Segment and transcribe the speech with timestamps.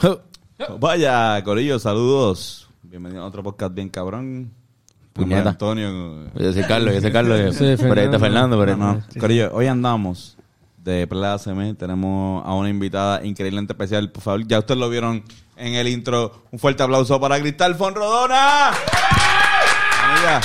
[0.78, 2.68] Vaya, Corillo, saludos.
[2.82, 4.52] Bienvenido a otro podcast bien cabrón.
[5.12, 5.50] Puñeta.
[5.50, 6.30] Antonio.
[6.34, 7.56] Yo soy Carlos, yo soy Carlos.
[7.56, 9.02] Sí, Por ahí está Fernando, pero No, no.
[9.18, 10.36] Corillo, hoy andamos
[10.78, 11.74] de Pláceme.
[11.74, 14.10] Tenemos a una invitada increíblemente especial.
[14.10, 15.22] Por favor, ya ustedes lo vieron
[15.56, 16.44] en el intro.
[16.50, 18.68] Un fuerte aplauso para Cristal Fonrodona.
[18.68, 20.40] Amiga.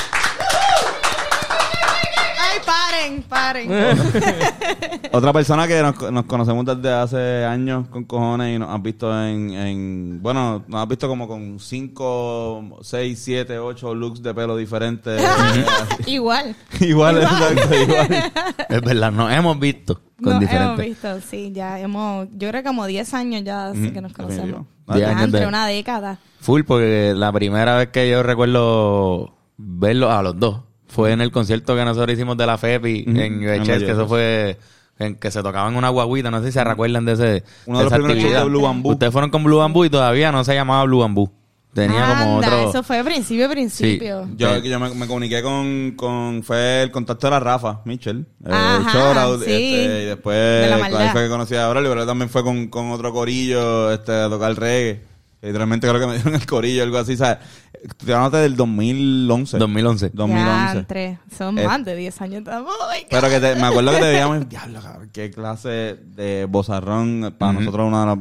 [3.06, 3.70] Paren, paren.
[5.12, 9.12] Otra persona que nos, nos conocemos desde hace años con cojones y nos has visto
[9.28, 14.58] en, en- bueno, nos has visto como con 5, 6, 7, 8 looks de pelo
[14.58, 15.22] diferentes.
[16.08, 16.56] Igual.
[16.80, 18.32] igual, exacto, igual.
[18.70, 20.86] es verdad, nos hemos visto con Nos hemos diferentes.
[20.86, 24.46] visto, sí, ya hemos, yo creo que como 10 años ya hace que nos conocemos.
[24.48, 24.68] definitivo.
[24.88, 26.20] Diez Ya años entre de- una década.
[26.42, 30.62] Full, porque la primera vez que yo recuerdo verlos a los dos
[30.96, 33.12] fue en el concierto que nosotros hicimos de la FEPI Ujú.
[33.20, 34.58] en En UHS, que eso fue
[34.98, 37.84] en que se tocaban una guaguita, no sé si se recuerdan de ese Uno de
[37.84, 38.40] los esa primeros actividad.
[38.44, 38.92] de Blue Bamboo.
[38.94, 41.30] Ustedes fueron con Blue Bamboo y todavía no se llamaba Blue Bamboo.
[41.74, 44.30] Tenía como Anda, otro eso fue principio, principio.
[44.38, 44.70] Yo, Sí.
[44.70, 48.26] yo me, me comuniqué con, con, fue el contacto de la Rafa, Mitchell.
[48.46, 49.52] Eh, Ajá, sí.
[49.52, 51.12] este, y después, De la ahí maldad.
[51.12, 54.56] fue que conocí a Aurelio, pero también fue con, con otro corillo, este, a tocar
[54.58, 55.02] reggae.
[55.42, 57.40] Literalmente creo que me dieron el corillo, algo así, ¿sabes?
[57.88, 59.58] Estoy hablando del 2011.
[59.58, 60.10] 2011.
[60.14, 60.78] 2011.
[60.80, 62.44] Entre, son Eh, más de 10 años.
[62.48, 63.08] Oh my God.
[63.10, 67.54] Pero que te- me acuerdo que te veíamos, diablo, cabrón, qué clase de bozarrón, para
[67.54, 68.18] nosotros una de las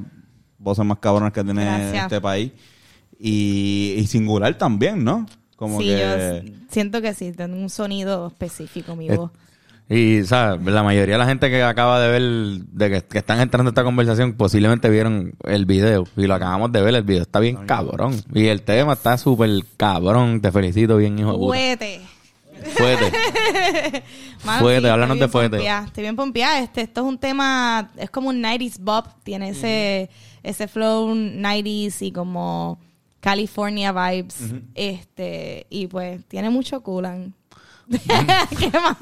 [0.59, 2.05] voces más cabronas que tiene Gracias.
[2.05, 2.53] este país.
[3.19, 5.27] Y, y singular también, ¿no?
[5.57, 6.43] Como sí, que...
[6.45, 9.31] yo siento que sí, tiene un sonido específico mi voz.
[9.89, 10.65] Y, ¿sabes?
[10.65, 13.73] La mayoría de la gente que acaba de ver, de que, que están entrando a
[13.73, 16.07] esta conversación, posiblemente vieron el video.
[16.17, 18.19] Y lo acabamos de ver, el video está bien cabrón.
[18.33, 20.41] Y el tema está súper cabrón.
[20.41, 21.47] Te felicito bien, hijo de puta.
[21.49, 22.01] Fuete.
[24.45, 25.57] Mano, Fuete, estoy háblanos bien de fuete.
[25.59, 26.61] pompeada, Estoy bien pompeada.
[26.61, 29.07] Este, esto es un tema, es como un 90s bop.
[29.23, 30.09] Tiene ese,
[30.43, 32.79] ese flow 90s y como
[33.21, 34.37] California vibes.
[34.75, 37.35] Este, y pues tiene mucho coolan.
[38.59, 38.97] ¿Qué más?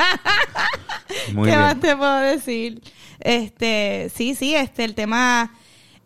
[1.34, 1.60] Muy ¿Qué bien.
[1.60, 2.82] más te puedo decir?
[3.20, 5.52] Este, sí, sí, este, el tema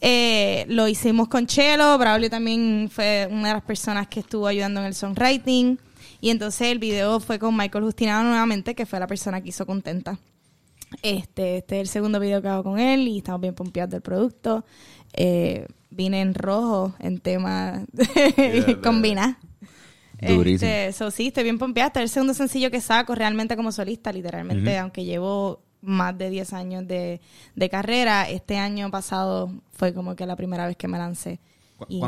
[0.01, 1.97] eh, lo hicimos con Chelo.
[1.99, 5.79] Braulio también fue una de las personas que estuvo ayudando en el songwriting.
[6.21, 9.67] Y entonces el video fue con Michael Justinano nuevamente, que fue la persona que hizo
[9.67, 10.19] Contenta.
[11.03, 14.03] Este, este es el segundo video que hago con él y estamos bien pompeados del
[14.03, 14.65] producto.
[15.13, 17.85] Eh, vine en rojo en tema
[18.83, 19.37] combinar.
[20.21, 20.71] Durísimo.
[20.71, 21.89] Este, so, sí, estoy bien pompeada.
[21.89, 26.31] Este es el segundo sencillo que saco realmente como solista, literalmente, aunque llevo más de
[26.31, 27.21] 10 años de,
[27.55, 28.29] de carrera.
[28.29, 31.39] Este año pasado fue como que la primera vez que me lancé.
[31.77, 32.01] ¿Cu- Y-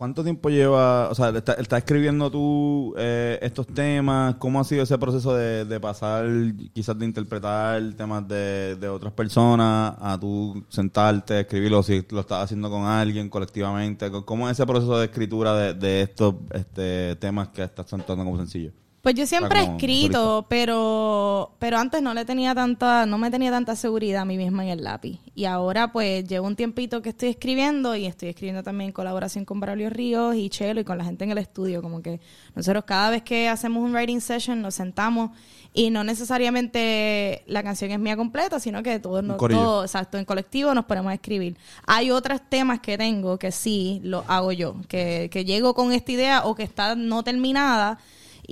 [0.00, 4.36] ¿Cuánto tiempo lleva, o sea, estás está escribiendo tú eh, estos temas?
[4.36, 6.26] ¿Cómo ha sido ese proceso de, de pasar,
[6.72, 12.44] quizás de interpretar temas de, de otras personas a tú sentarte, escribirlo, si lo estás
[12.44, 14.10] haciendo con alguien colectivamente?
[14.24, 18.38] ¿Cómo es ese proceso de escritura de, de estos este, temas que estás sentando como
[18.38, 18.72] sencillo?
[19.02, 23.30] Pues yo siempre he como escrito, pero pero antes no le tenía tanta, no me
[23.30, 25.18] tenía tanta seguridad a mí misma en el lápiz.
[25.34, 29.46] Y ahora pues llevo un tiempito que estoy escribiendo y estoy escribiendo también en colaboración
[29.46, 31.80] con Braulio Ríos y Chelo y con la gente en el estudio.
[31.80, 32.20] Como que
[32.54, 35.30] nosotros cada vez que hacemos un writing session nos sentamos
[35.72, 40.26] y no necesariamente la canción es mía completa, sino que todos, nos, todos, exacto, en
[40.26, 41.56] colectivo nos ponemos a escribir.
[41.86, 46.12] Hay otros temas que tengo que sí lo hago yo, que, que llego con esta
[46.12, 47.98] idea o que está no terminada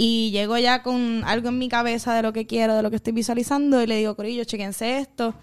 [0.00, 2.96] y llego ya con algo en mi cabeza de lo que quiero, de lo que
[2.96, 5.34] estoy visualizando y le digo, Corillo, chequense esto.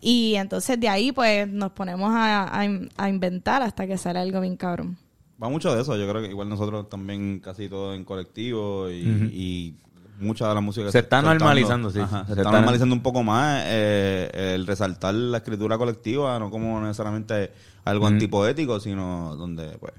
[0.00, 4.40] Y entonces de ahí pues nos ponemos a, a, a inventar hasta que sale algo
[4.40, 4.96] bien cabrón.
[5.40, 8.94] Va mucho de eso, yo creo que igual nosotros también casi todo en colectivo y,
[9.32, 9.74] y
[10.18, 12.00] mucha de la música que Se está normalizando, sí.
[12.00, 16.38] Ajá, se, Se está, está- normalizando un poco más eh, el resaltar la escritura colectiva,
[16.40, 17.52] no como necesariamente
[17.84, 19.92] algo antipoético, sino donde pues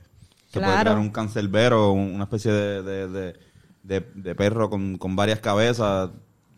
[0.52, 0.82] se puede Claro.
[0.82, 3.53] crear un cancerbero, un- una especie de, de, de,
[3.84, 6.10] de- de perro con, con varias cabezas.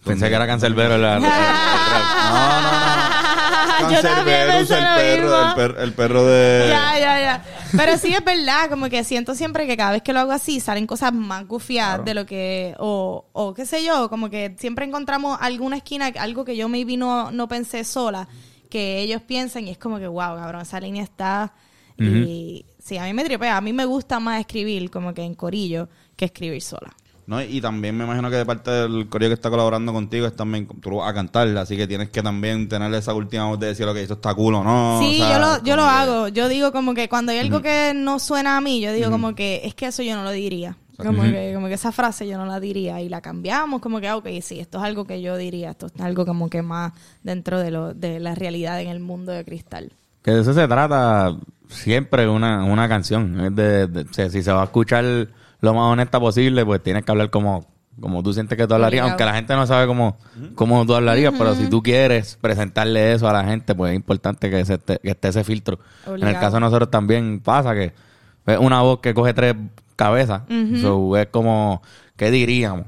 [0.03, 0.97] Pensé donde- que era cancerbero.
[0.97, 3.15] la- No, no, no.
[3.91, 5.49] Yo también Cancerbero es pensé el lo perro, mismo.
[5.49, 6.65] el, per- el perro de...
[6.69, 7.45] Ya, ya, ya.
[7.75, 10.59] Pero sí es verdad, como que siento siempre que cada vez que lo hago así
[10.61, 14.85] salen cosas más gufiadas de lo que, o, o qué sé yo, como que siempre
[14.85, 18.27] encontramos alguna esquina, algo que yo maybe no, no pensé sola,
[18.69, 21.53] que ellos piensan y es como que, wow, cabrón, esa línea está...
[21.97, 25.33] Y sí, a mí me tripea, a mí me gusta más escribir como que en
[25.33, 26.93] corillo que escribir sola.
[27.27, 30.35] No, y también me imagino que de parte del corillo que está colaborando contigo es
[30.35, 33.59] también tú lo vas a cantar, así que tienes que también tener esa última voz
[33.59, 34.99] de decir, ok, esto está cool o no.
[35.01, 36.27] Sí, o sea, yo lo, yo lo que- hago.
[36.27, 39.33] Yo digo como que cuando hay algo que no suena a mí, yo digo como
[39.33, 40.77] que es que eso yo no lo diría.
[40.97, 44.07] Como, que, como que esa frase yo no la diría y la cambiamos como que,
[44.07, 46.93] ah, ok, sí, esto es algo que yo diría, esto es algo como que más
[47.21, 49.91] dentro de, lo, de la realidad en el mundo de cristal.
[50.21, 51.35] Que de eso se trata
[51.67, 53.39] siempre una, una canción.
[53.41, 55.27] Es de, si se va a escuchar
[55.65, 57.65] lo más honesta posible, pues tienes que hablar como,
[57.99, 59.09] como tú sientes que tú hablarías, Obligado.
[59.11, 60.17] aunque la gente no sabe cómo,
[60.55, 64.49] cómo tú hablarías, pero si tú quieres presentarle eso a la gente, pues es importante
[64.49, 65.79] que, se esté, que esté ese filtro.
[66.05, 66.39] En el Obligado.
[66.39, 67.93] caso de nosotros también pasa que
[68.45, 69.55] es una voz que coge tres
[69.95, 70.43] cabezas.
[70.81, 71.81] So, es como,
[72.15, 72.85] ¿qué diríamos?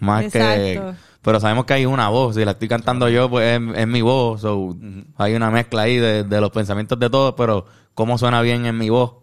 [0.00, 0.72] Más que...
[0.72, 1.02] Exacto.
[1.22, 2.36] Pero sabemos que hay una voz.
[2.36, 4.42] Si la estoy cantando yo, pues es, es mi voz.
[4.42, 4.76] So,
[5.16, 8.78] Hay una mezcla ahí de, de los pensamientos de todos, pero cómo suena bien en
[8.78, 9.14] mi voz.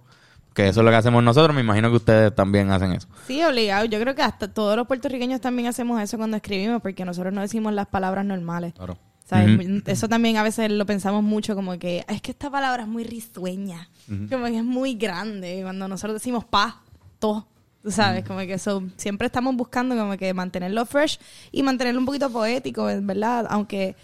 [0.54, 1.56] Que eso es lo que hacemos nosotros.
[1.56, 3.08] Me imagino que ustedes también hacen eso.
[3.28, 3.86] Sí, obligado.
[3.86, 7.42] Yo creo que hasta todos los puertorriqueños también hacemos eso cuando escribimos, porque nosotros no
[7.42, 8.74] decimos las palabras normales.
[8.74, 8.98] Claro.
[9.26, 9.58] ¿Sabes?
[9.58, 9.82] Ujú.
[9.86, 13.04] Eso también a veces lo pensamos mucho, como que es que esta palabra es muy
[13.04, 13.90] risueña,
[14.30, 15.62] como que es muy grande.
[15.64, 16.82] Cuando nosotros decimos pa,
[17.20, 17.48] to,
[17.82, 21.20] tú sabes, como que eso siempre estamos buscando como que mantenerlo fresh
[21.52, 23.48] y mantenerlo un poquito poético, ¿verdad?
[23.50, 23.96] Aunque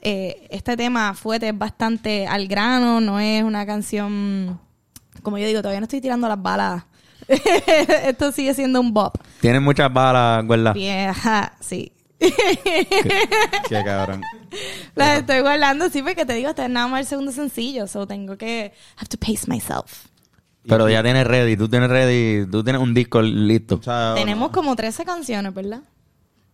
[0.00, 4.60] eh, este tema fuerte es bastante al grano, no es una canción,
[5.28, 6.84] como yo digo, todavía no estoy tirando las balas.
[7.28, 9.16] Esto sigue siendo un bop.
[9.40, 10.72] Tienen muchas balas, ¿verdad?
[10.72, 11.92] Vieja, sí.
[12.18, 14.22] Qué cabrón.
[14.94, 18.06] Las estoy guardando, sí, porque te digo, este es nada más el segundo sencillo, so
[18.06, 20.06] tengo que have to pace myself.
[20.66, 21.56] Pero ya tienes ready.
[21.56, 22.46] Tú tienes ready.
[22.50, 23.76] Tú tienes un disco listo.
[23.76, 25.80] O sea, Tenemos como 13 canciones, ¿verdad?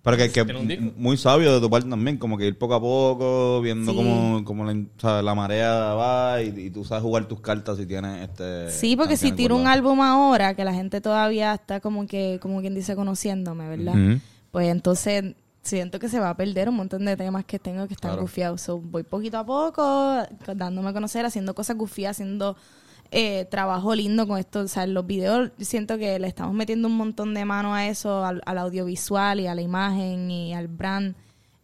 [0.05, 3.61] Pero que, que muy sabio de tu parte también, como que ir poco a poco,
[3.63, 3.97] viendo Sí.
[3.97, 7.79] cómo, cómo la, o sea, la marea va y, y tú sabes jugar tus cartas
[7.79, 8.71] si tienes este.
[8.71, 12.61] Sí, porque si tiro un álbum ahora, que la gente todavía está como que, como
[12.61, 14.21] quien dice, conociéndome, ¿verdad?
[14.51, 17.95] Pues entonces siento que se va a perder un montón de temas que tengo que
[17.95, 18.23] estar Claro.
[18.23, 18.61] gufiados.
[18.61, 20.19] So, voy poquito a poco,
[20.55, 22.55] dándome a conocer, haciendo cosas gufiadas, haciendo
[23.17, 24.61] eh, trabajo lindo con esto.
[24.61, 28.25] O sea, los videos siento que le estamos metiendo un montón de mano a eso,
[28.25, 31.15] al, al audiovisual y a la imagen y al brand.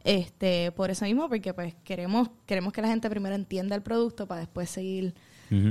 [0.05, 4.29] Este, por eso mismo, porque pues queremos, queremos que la gente primero entienda el producto
[4.29, 5.12] para después seguir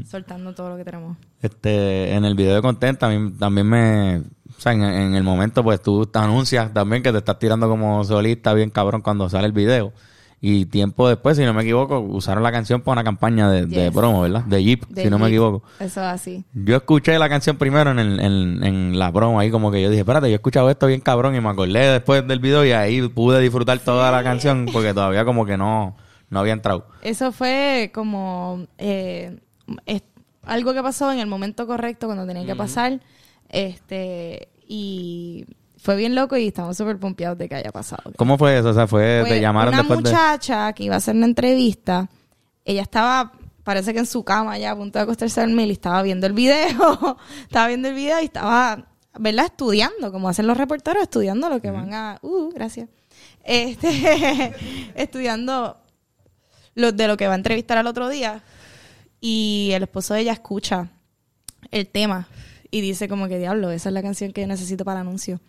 [0.05, 1.17] soltando todo lo que tenemos.
[1.41, 5.63] Este, en el video de content también, también me, o sea, en, en el momento
[5.63, 9.47] pues tú te anuncias también que te estás tirando como solista bien cabrón cuando sale
[9.47, 9.93] el video.
[10.41, 13.85] Y tiempo después, si no me equivoco, usaron la canción para una campaña de, de
[13.85, 13.91] Yes.
[13.91, 14.43] promo, ¿verdad?
[14.45, 15.63] De Jeep, De si no me equivoco.
[15.81, 16.45] Eso es así.
[16.53, 19.89] Yo escuché la canción primero en, el- en, en la promo ahí como que yo
[19.89, 22.71] dije, espérate, yo he escuchado esto bien cabrón y me acordé después del video y
[22.71, 25.97] ahí pude disfrutar toda la canción porque todavía como que no,
[26.29, 26.87] no había entrado.
[27.01, 29.39] Eso fue como eh,
[29.85, 30.03] es
[30.45, 33.01] algo que pasó en el momento correcto cuando tenía que pasar.
[33.49, 35.45] Este, y
[35.81, 38.11] fue bien loco y estamos súper pompeados de que haya pasado.
[38.17, 38.69] ¿Cómo fue eso?
[38.69, 40.09] O sea, fue, Fue te llamaron una después de...
[40.11, 42.09] muchacha que iba a hacer una entrevista.
[42.65, 43.31] Ella estaba,
[43.63, 46.27] parece que en su cama ya a punto de acostarse a dormir y estaba viendo
[46.27, 47.17] el video.
[47.43, 48.87] estaba viendo el video y estaba,
[49.17, 49.45] ¿verdad?
[49.45, 52.19] Estudiando, como hacen los reporteros, estudiando lo que van a...
[52.21, 52.89] Uh, gracias.
[53.43, 54.53] Este,
[54.95, 55.77] estudiando
[56.75, 58.43] lo, de lo que va a entrevistar al otro día.
[59.21, 60.89] Y el esposo de ella escucha
[61.71, 62.27] el tema
[62.71, 65.39] y dice como que diablo, esa es la canción que yo necesito para el anuncio.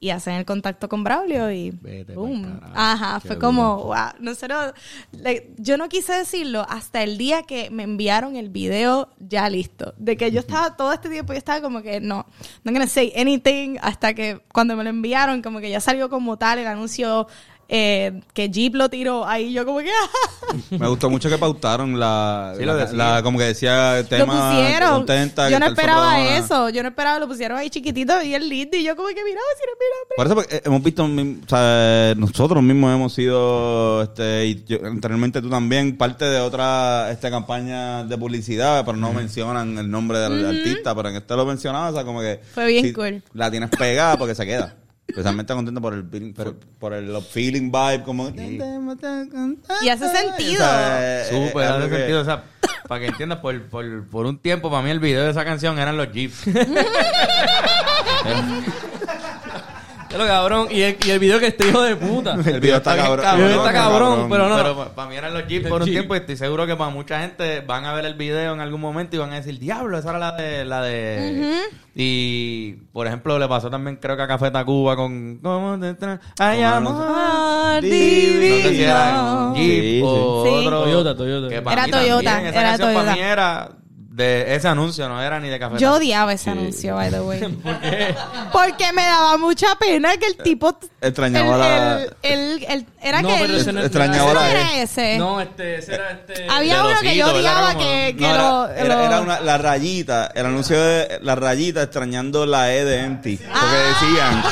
[0.00, 2.60] Y hacen el contacto con Braulio y Vete boom.
[2.74, 4.74] Ajá, Qué fue como, wow, nosotros,
[5.12, 9.94] like, yo no quise decirlo hasta el día que me enviaron el video ya listo.
[9.96, 12.26] De que yo estaba todo este tiempo, yo estaba como que no,
[12.64, 16.36] no gonna say anything hasta que cuando me lo enviaron, como que ya salió como
[16.36, 17.26] tal el anuncio
[17.68, 19.90] eh, que Jeep lo tiró ahí, yo como que
[20.78, 22.96] Me gustó mucho que pautaron la, Sí, lo la- decía.
[22.96, 24.90] la- como que decía el lo tema pusieron.
[24.96, 28.76] contenta, yo no esperaba eso, yo no esperaba, lo pusieron ahí chiquitito y el lindo
[28.76, 30.14] y yo como que mira, si no mira.
[30.16, 34.84] Por eso porque, eh, hemos visto, o sea, nosotros mismos hemos sido, este, y yo-
[34.86, 40.18] anteriormente tú también, parte de otra este, campaña de publicidad, pero no mencionan el nombre
[40.18, 42.40] del artista, pero en este lo mencionaba, o sea, como que...
[42.54, 43.22] Fue bien si cool.
[43.32, 44.74] La tienes pegada porque se queda.
[45.06, 48.30] Especialmente contento por el feeling, por, por el feeling vibe, como...
[48.30, 50.54] Y hace sentido.
[50.54, 52.20] O sea, eh, Súper, es hace que- sentido.
[52.20, 52.44] O sea,
[52.88, 55.78] para que entiendas, por, por, por un tiempo, para mí el video de esa canción
[55.78, 56.44] eran los Jeeps.
[60.14, 60.68] Es lo cabrón.
[60.70, 62.34] Y el, y el video que este hijo de puta.
[62.46, 63.26] El video está cabrón.
[63.26, 64.30] El video está cabrón, cabrón.
[64.30, 64.56] pero no.
[64.56, 65.94] Pero para mí eran los Jeeps por un Jeep.
[65.96, 68.80] tiempo y estoy seguro que para mucha gente van a ver el video en algún
[68.80, 70.64] momento y van a decir, diablo, esa era la de...
[70.64, 71.64] La de...
[71.96, 75.38] Y, por ejemplo, le pasó también creo que a Café Tacuba con...
[75.42, 75.96] ¿Cómo te
[76.38, 76.92] Ay, amor.
[76.92, 79.54] Amor No sé si era divino.
[79.56, 80.66] Jeep Sí, o sí.
[80.66, 80.82] otro.
[80.84, 81.48] Toyota, Toyota.
[81.48, 83.14] que para Era mí Toyota, también, esa era canción para Toyota.
[83.14, 83.68] mí era
[84.14, 87.40] de ese anuncio, no era ni de Café Yo odiaba ese anuncio, by the way.
[88.52, 90.78] Porque me daba mucha pena que el tipo...
[91.00, 94.48] Extrañaba el, la- el, el- el- era No, que pero él- ese no Extrañaba la
[94.48, 94.50] E.
[94.52, 95.18] era ese.
[95.18, 96.46] No, este, ese era este.
[96.48, 98.68] Había uno que yo odiaba Como- que, que No, lo...
[98.70, 102.84] era, era, lo- era una, la rayita, el anuncio de la rayita extrañando la E
[102.84, 103.36] de Empty.
[103.36, 104.42] Porque decían,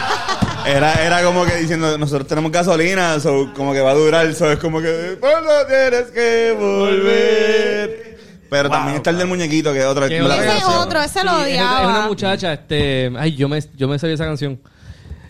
[0.67, 4.51] era, era como que diciendo, nosotros tenemos gasolina, so, como que va a durar, so,
[4.51, 8.12] es como que, "Pues no tienes que volver.
[8.53, 10.09] Pero también está el del muñequito, que es otra.
[10.09, 10.73] Que la otra Ese canción.
[10.83, 12.07] otro, ese Sí, lo es- Es una odiaba.
[12.07, 13.11] muchacha, este...
[13.19, 14.61] Ay, yo me, yo me sabía esa canción.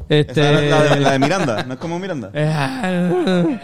[0.09, 0.33] Este...
[0.41, 2.31] Esa es la de, la de Miranda, ¿no es como Miranda?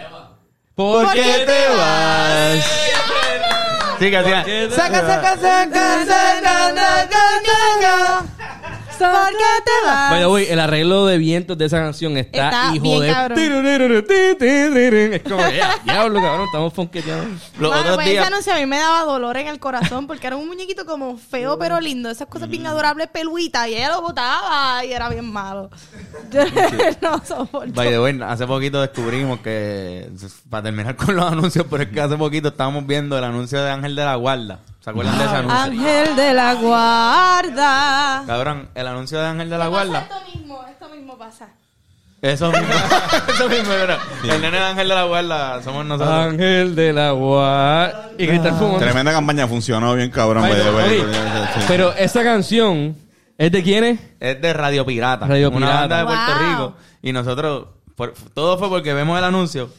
[0.77, 2.65] ¿Por ¿Por qué te vas?
[3.99, 4.45] Sí, que hacía.
[4.71, 6.73] Saca, saca, saca, saca, saca,
[8.29, 8.38] ¿Por
[8.99, 10.11] qué te vas?
[10.11, 13.13] Vaya, güey, el arreglo de vientos de esa canción está, Está hijo bien de...
[13.13, 13.39] cabrón.
[15.15, 17.39] Es como, ya, diablo, cabrón, estamos fonqueteando.
[17.59, 18.25] Los Mano, otros pues días.
[18.25, 21.17] ese anuncio a mí me daba dolor en el corazón porque era un muñequito como
[21.17, 22.51] feo pero lindo, esas cosas Mm.
[22.53, 25.71] bien adorables, peluitas, y ella lo botaba y era bien malo.
[26.31, 26.41] Yo
[27.03, 27.73] no soporto.
[27.75, 30.09] By the way, hace poquito descubrimos que,
[30.49, 33.71] para terminar con los anuncios, pero es que hace poquito estábamos viendo el anuncio de
[33.71, 34.61] Ángel de la Guarda.
[34.89, 35.59] ¿Se acuerdan de ese anuncio?
[35.61, 38.23] Ángel de la guarda.
[38.27, 40.01] Cabrón, el anuncio de Ángel de la Guarda.
[40.01, 41.49] Esto mismo, esto mismo pasa.
[42.23, 42.67] Eso mismo.
[43.29, 43.99] Eso mismo, era.
[44.25, 46.13] El nene de Ángel de la Guarda somos nosotros.
[46.33, 48.11] Ángel de la guarda.
[48.19, 48.81] Y Cristal Fumón.
[48.81, 50.45] Tremenda campaña, funcionó bien cabrón.
[50.45, 50.99] Ay, no, oye,
[51.55, 51.61] Sí.
[51.69, 52.97] Pero esa canción
[53.37, 54.01] es de quién es?
[54.19, 55.27] Es de Radio Pirata.
[55.27, 55.81] Radio una Pirata.
[55.81, 56.49] banda de Puerto Wow.
[56.51, 56.77] Rico.
[57.03, 59.71] Y nosotros, por- todo fue porque vemos el anuncio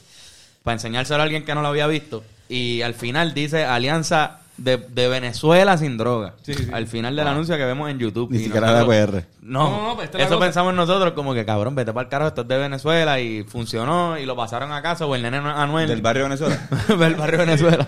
[0.64, 2.24] para enseñárselo a alguien que no lo había visto.
[2.48, 6.34] Y al final dice Alianza de, de Venezuela sin droga.
[6.74, 8.32] Al final del anuncio que vemos en YouTube.
[8.32, 9.26] Ni siquiera nosotros- de PR.
[9.42, 10.40] No, No, no, pues eso cosa.
[10.40, 14.18] pensamos nosotros como que cabrón, vete para el carajo, esto es de Venezuela y funcionó
[14.18, 15.88] y lo pasaron a casa o el nene no es Anuel.
[15.88, 16.58] Del barrio Venezuela.
[16.88, 17.88] del barrio Venezuela.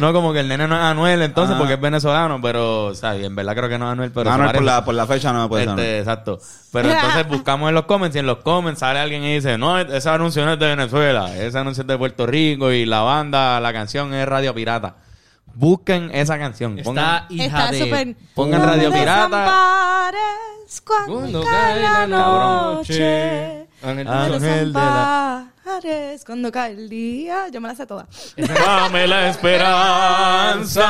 [0.00, 1.58] No, como que el nene no es Anuel entonces Ah.
[1.58, 4.30] porque es venezolano, pero, o sea, y en verdad creo que no es Anuel, pero...
[4.30, 5.98] Ah, la, por la fecha no me puede Este, ser.
[6.00, 6.38] exacto.
[6.72, 9.78] Pero entonces buscamos en los comments y en los comments sale alguien y dice, no,
[9.78, 13.58] ese anuncio no es de Venezuela, ese anuncio es de Puerto Rico y la banda,
[13.60, 14.96] la canción es Radio Pirata.
[15.56, 16.78] Busquen esa canción.
[16.78, 17.78] Está Pongan, hija Está de...
[17.80, 18.14] súper.
[18.34, 20.10] pongan No Radio Pirata.
[20.84, 23.66] cuando Cuando cae la noche.
[23.82, 25.46] Ángel, de la-
[26.26, 27.48] cuando cae el día.
[27.48, 28.06] Yo me la sé toda.
[28.36, 30.84] Dame la esperanza.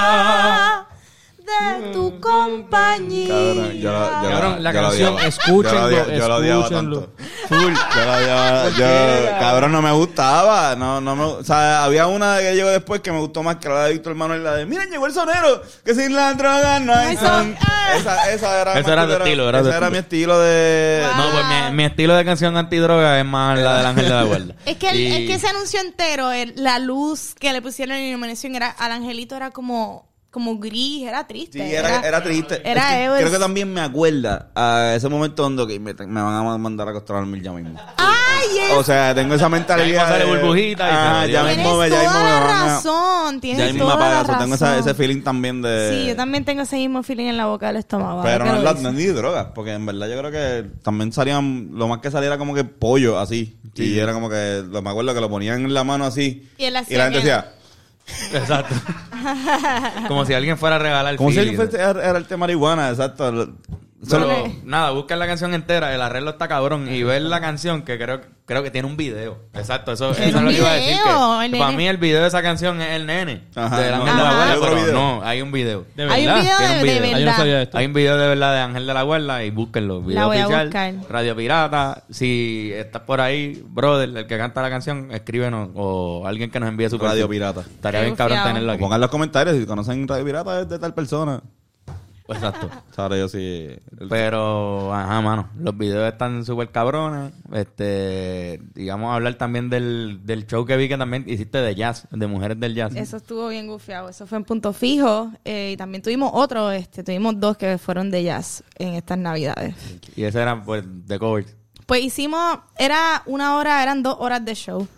[1.46, 3.28] De tu compañía.
[3.28, 5.28] Cabrón, yo, la- yo Cabrón, la yo canción, odiaba.
[5.28, 7.00] escúchenlo, Yo la odiaba- yo la odiaba escúchenlo.
[7.00, 7.22] tanto.
[7.48, 7.72] Full.
[7.94, 8.68] Yo la odiaba.
[8.70, 10.74] Yo, cabrón, no me gustaba.
[10.76, 13.68] No, no me, o sea, había una que llegó después que me gustó más que
[13.68, 14.42] la de Víctor Manuel.
[14.42, 15.62] La de, miren, llegó el sonero.
[15.84, 17.56] Que sin la droga no hay Ay, son- son.
[17.96, 18.72] Esa, esa era.
[18.82, 19.90] Tu estilo, era tu Ese era estilo.
[19.92, 21.06] mi estilo de.
[21.06, 21.16] Wow.
[21.24, 24.22] No, pues mi, mi estilo de canción antidroga es más la del Ángel de la
[24.24, 24.54] Guarda.
[24.66, 27.94] Es que, el- Y- es que ese anuncio entero, el- la luz que le pusieron
[27.96, 31.58] en la iluminación era, al angelito era como, como gris, era triste.
[31.66, 32.60] Sí, era, era triste.
[32.64, 36.22] Era Es que creo que también me acuerda a ese momento donde que me, me
[36.22, 37.78] van a mandar a acostar a dormir ya mismo.
[37.96, 40.18] ¡Ay, es O sea, tengo esa mentalidad.
[40.18, 43.40] Ya de- burbujita y Ah, ya mismo, me- ya mismo toda me van razón, Ya
[43.40, 44.38] tienes mismo me apaga.
[44.38, 45.90] Tengo esa- ese feeling también de.
[46.02, 48.22] Sí, yo también tengo ese mismo feeling en la boca del estómago.
[48.22, 48.82] Pero no la, dices.
[48.82, 52.10] no es ni drogas, porque en verdad yo creo que también salían, lo más que
[52.10, 53.56] salía era como que pollo así.
[53.74, 56.48] Y era como que, lo, me acuerdo que lo ponían en la mano así.
[56.58, 57.52] Y él la gente decía,
[58.32, 58.74] Exacto.
[60.08, 61.52] Como si alguien fuera a regalar como si feeling.
[61.52, 63.54] él fuese- era, era el de marihuana, exacto.
[64.08, 64.56] Pero Vale.
[64.64, 68.20] nada, buscan la canción entera, el arreglo está cabrón y ver la canción que creo
[68.44, 69.38] creo que tiene un video.
[69.54, 70.96] Exacto, eso, eso es lo que iba a decir.
[71.02, 73.44] Que el para mí el video de esa canción es el nene.
[73.56, 74.36] Ajá, del no, Ángel de la Ajá.
[74.36, 74.94] Guarda, hay otro pero video.
[74.94, 75.86] no, hay un video.
[75.96, 76.42] ¿De Hay un verdad?
[76.42, 77.02] video de, un de video.
[77.02, 77.36] Ah, yo no verdad.
[77.36, 77.78] sabía esto.
[77.78, 80.02] Hay un video de verdad de Ángel de la Guarda y búsquenlo.
[80.02, 80.94] Video voy a oficial, buscar.
[81.10, 82.02] Radio Pirata.
[82.10, 86.68] Si estás por ahí, brother, el que canta la canción, escríbenos o alguien que nos
[86.68, 87.28] envíe su Radio.
[87.28, 87.62] Pirata.
[87.62, 88.80] Estaría Qué bien cabrón tenerlo O aquí.
[88.82, 91.40] pongan los comentarios si conocen Radio Pirata es de tal persona.
[92.28, 92.70] Exacto.
[92.94, 93.68] Sabré yo si.
[94.08, 97.32] Pero, ajá, mano, los videos están súper cabrones.
[97.52, 102.26] Este, digamos, hablar también del, del show que vi que también hiciste de jazz, de
[102.26, 102.94] mujeres del jazz.
[102.96, 104.08] Eso estuvo bien gufiado.
[104.08, 105.30] Eso fue en punto fijo.
[105.44, 109.74] eh, y también tuvimos otro, este, tuvimos dos que fueron de jazz en estas navidades.
[110.16, 111.54] Y ese era, pues, de covers.
[111.86, 114.88] Pues hicimos, era una hora, eran dos horas de show.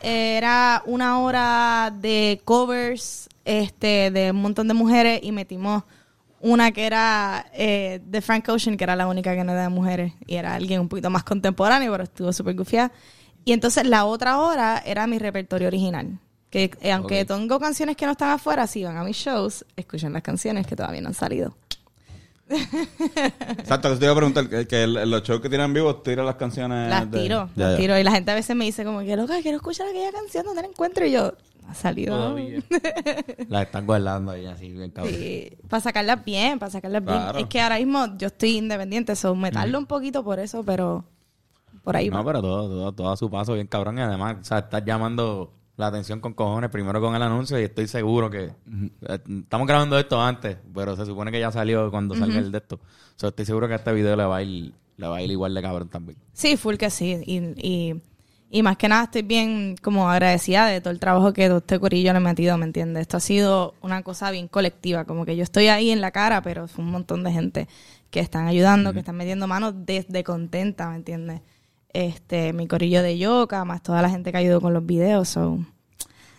[0.00, 5.84] Era una hora de covers, este, de un montón de mujeres y metimos
[6.42, 9.68] una que era eh, de Frank Ocean, que era la única que no era de
[9.70, 12.92] mujeres y era alguien un poquito más contemporáneo, pero estuvo súper gufiada.
[13.44, 16.18] Y entonces la otra hora era mi repertorio original.
[16.50, 20.12] Que eh, aunque tengo canciones que no están afuera, si van a mis shows, escuchen
[20.12, 21.56] las canciones que todavía no han salido.
[23.58, 26.26] Exacto, que te iba a preguntar, que, que el- los shows que tiran vivos tiran
[26.26, 26.90] las canciones.
[26.90, 27.76] Las de- tiro, Ya, las ya.
[27.78, 27.98] tiro.
[27.98, 30.62] Y la gente a veces me dice como que, loca, quiero escuchar aquella canción donde
[30.62, 31.06] la encuentro.
[31.06, 31.32] Y yo,
[31.68, 32.16] ha salido.
[32.16, 32.62] Todavía.
[33.48, 35.14] Las están guardando ahí así, bien cabrón.
[35.14, 37.32] Sí, para sacarlas bien, para sacarlas Claro.
[37.34, 37.44] bien.
[37.44, 41.04] Es que ahora mismo yo estoy independiente, so me tardo un poquito por eso, pero
[41.82, 42.24] por ahí No, va.
[42.24, 43.98] pero todo, todo, todo a su paso, bien cabrón.
[43.98, 47.64] Y además, o sea, estás llamando la atención con cojones, primero con el anuncio, y
[47.64, 52.14] estoy seguro que eh, estamos grabando esto antes, pero se supone que ya salió cuando
[52.14, 52.76] salga el de esto.
[52.76, 52.80] O
[53.16, 55.30] sea, estoy seguro que a este video le va a ir, le va a ir
[55.30, 56.18] igual de cabrón también.
[56.34, 57.18] Sí, full que sí.
[57.26, 58.02] Y, y,
[58.54, 61.80] Y más que nada estoy bien como agradecida de todo el trabajo que todo este
[61.80, 63.00] corillo le ha metido, ¿me entiendes?
[63.00, 66.42] Esto ha sido una cosa bien colectiva, como que yo estoy ahí en la cara,
[66.42, 67.66] pero es un montón de gente
[68.10, 71.40] que están ayudando, que están metiendo manos desde contenta, ¿me entiendes?
[71.94, 75.58] Este, mi corillo de yoga, más toda la gente que ayudó con los videos, so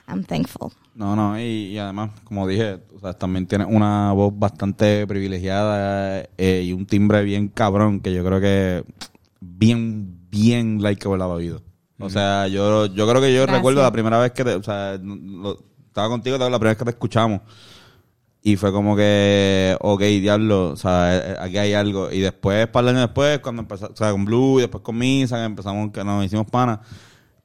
[0.07, 0.71] I'm thankful.
[0.93, 6.27] No, no, y, y además, como dije, o sea, también tienes una voz bastante privilegiada
[6.37, 8.83] eh, y un timbre bien cabrón que yo creo que
[9.39, 11.72] bien, bien likeable ha oído.
[11.99, 13.57] O sea, yo, yo creo que yo Gracias.
[13.57, 16.85] recuerdo la primera vez que, te- o sea, lo- estaba contigo la primera vez que
[16.85, 17.41] te escuchamos
[18.41, 22.11] y fue como que, ok, diablo, o sea, eh, eh, aquí hay algo.
[22.11, 24.97] Y después, para el año después, cuando empezó, o sea, con Blue y después con
[24.97, 26.79] Misa, que empezamos, que nos hicimos panas.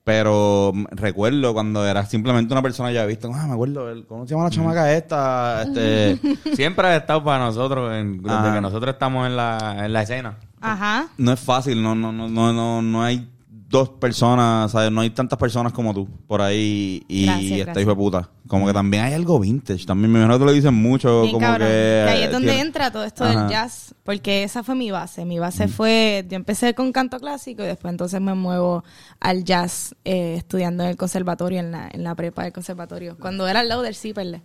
[0.02, 4.44] Pero recuerdo cuando era simplemente una persona ya visto, ah, me acuerdo, ¿cómo se llama
[4.44, 5.62] la chamaca esta?
[5.64, 6.18] Este,
[6.56, 8.54] Siempre ha estado para nosotros, en, desde Ajá.
[8.54, 10.38] que nosotros estamos en la, en la escena.
[10.60, 11.08] Ajá.
[11.18, 13.28] no es fácil, no, no, no, no, no, no hay
[13.70, 14.90] dos personas, ¿sabes?
[14.90, 17.82] No hay tantas personas como tú por ahí y Gracias, esta gracias.
[17.82, 18.30] hijo de puta.
[18.46, 21.34] Como que también hay algo vintage, también me imagino que te lo dicen mucho, Bien
[21.34, 21.68] como cabrón.
[21.68, 22.06] que...
[22.08, 23.42] Ahí es donde tiene- entra todo esto Ajá.
[23.42, 25.26] Del jazz, porque esa fue mi base.
[25.26, 28.84] Mi base fue, yo empecé con canto clásico y después entonces me muevo
[29.20, 33.46] al jazz eh, estudiando en el conservatorio, en la, en la prepa del conservatorio, cuando
[33.46, 34.42] era al lado del Ciperle.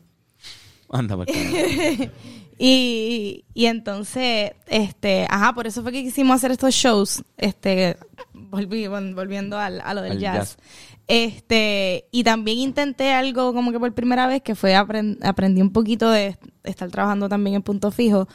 [0.91, 1.17] Anda.
[2.57, 7.97] Y, y entonces, este, ajá, por eso fue que quisimos hacer estos shows, este,
[8.53, 10.35] volví, vol- volviendo al, a lo del Al jazz.
[10.35, 10.57] jazz.
[11.07, 15.71] Este, y también intenté algo como que por primera vez, que fue apren- aprendí un
[15.71, 18.27] poquito de estar trabajando también en punto fijo,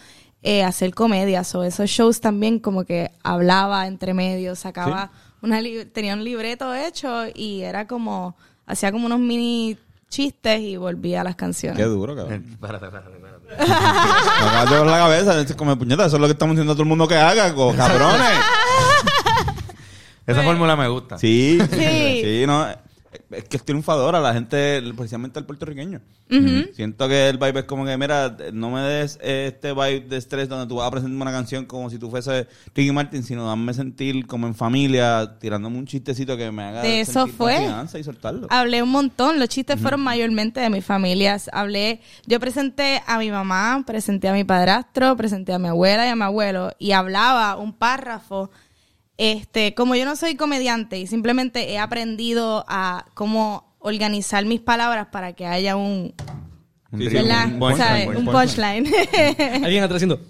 [0.43, 5.11] eh, hacer comedias o esos shows también como que hablaba entre medios, sacaba
[5.43, 9.77] una li- tenía un libreto hecho y era como, hacía como unos mini
[10.11, 11.77] chistes y volvía a las canciones.
[11.79, 12.45] Qué duro, cabrón.
[12.51, 13.39] Espérate, espérate, espérate.
[13.59, 16.73] Me acabas de dar la cabeza, es como puñeta, eso es lo que estamos diciendo
[16.73, 18.39] a todo el mundo que haga, cabrones.
[20.33, 21.19] Esa fórmula me gusta.
[21.19, 22.21] Sí, Sí.
[22.23, 22.67] sí, no.
[23.31, 26.01] Es que es triunfadora la gente, precisamente el puertorriqueño.
[26.75, 30.47] Siento que el vibe es como que, mira, no me des este vibe de estrés
[30.49, 33.73] donde tú vas a presentar una canción como si tú fuese Ricky Martin, sino dame
[33.73, 37.55] sentir como en familia, tirándome un chistecito que me haga De eso fue.
[37.55, 38.47] confianza y soltarlo.
[38.51, 41.39] Hablé un montón, los chistes fueron mayormente de mi familia.
[41.53, 46.11] Hablé, yo presenté a mi mamá, presenté a mi padrastro, presenté a mi abuela y
[46.11, 48.51] a mi abuelo y hablaba un párrafo.
[49.19, 55.09] Este, como yo no soy comediante y simplemente he aprendido a cómo organizar mis palabras
[55.11, 56.15] para que haya un,
[56.93, 57.47] Un Sí, sí, ritmo, ¿verdad?
[57.53, 58.07] un punchline, ¿Sabes?
[58.09, 58.85] un un punchline.
[58.85, 59.65] punchline.
[59.65, 60.21] Alguien atrás haciendo.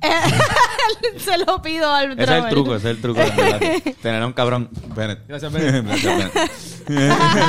[1.18, 3.20] Se lo pido al Ese es el truco, ese es el truco.
[3.20, 3.94] de.
[4.02, 4.70] Tener a un cabrón.
[4.96, 5.20] Bennett.
[5.28, 5.86] Gracias, Ben.
[5.86, 6.32] Gracias,
[6.88, 7.40] Bennett.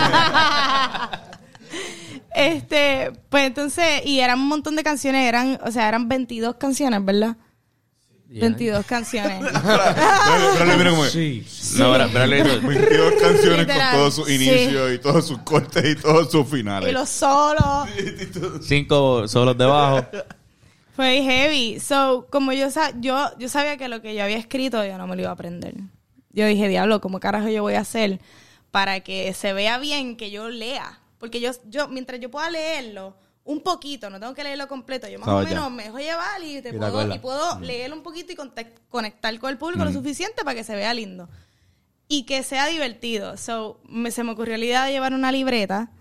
[2.34, 7.04] Este, pues entonces, y eran un montón de canciones, eran, o sea, eran 22 canciones,
[7.04, 7.36] ¿verdad?
[8.40, 9.42] 22 canciones.
[9.42, 11.12] Pero- pero mira cómo es.
[11.12, 11.46] Sí.
[11.78, 12.22] No, hizo-
[12.68, 16.90] 22 canciones Literal, con todos sus inicios y todos sus cortes y todos sus finales.
[16.90, 17.90] y los solos.
[18.62, 20.06] cinco solos debajo.
[20.96, 21.80] Fue heavy.
[21.80, 25.08] So, como yo, sa- yo, yo sabía que lo que yo había escrito yo no
[25.08, 25.74] me lo iba a aprender.
[26.34, 28.20] Yo dije, diablo, ¿cómo carajo yo voy a hacer
[28.72, 31.00] para que se vea bien que yo lea?
[31.20, 35.20] Porque yo, yo mientras yo pueda leerlo un poquito, no tengo que leerlo completo, yo
[35.20, 35.50] más o ya.
[35.50, 38.36] menos me dejo llevar y, te Y puedo, y puedo leerlo un poquito y
[38.90, 41.28] conectar con el público lo suficiente para que se vea lindo.
[42.08, 43.38] Y que sea divertido.
[43.38, 45.92] So, me, se me ocurrió la idea de llevar una libreta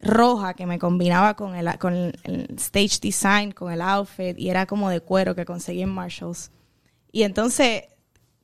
[0.00, 4.48] roja que me combinaba con el, con el, el stage design, con el outfit, y
[4.48, 6.50] era como de cuero que conseguí en Marshalls.
[7.12, 7.84] Y entonces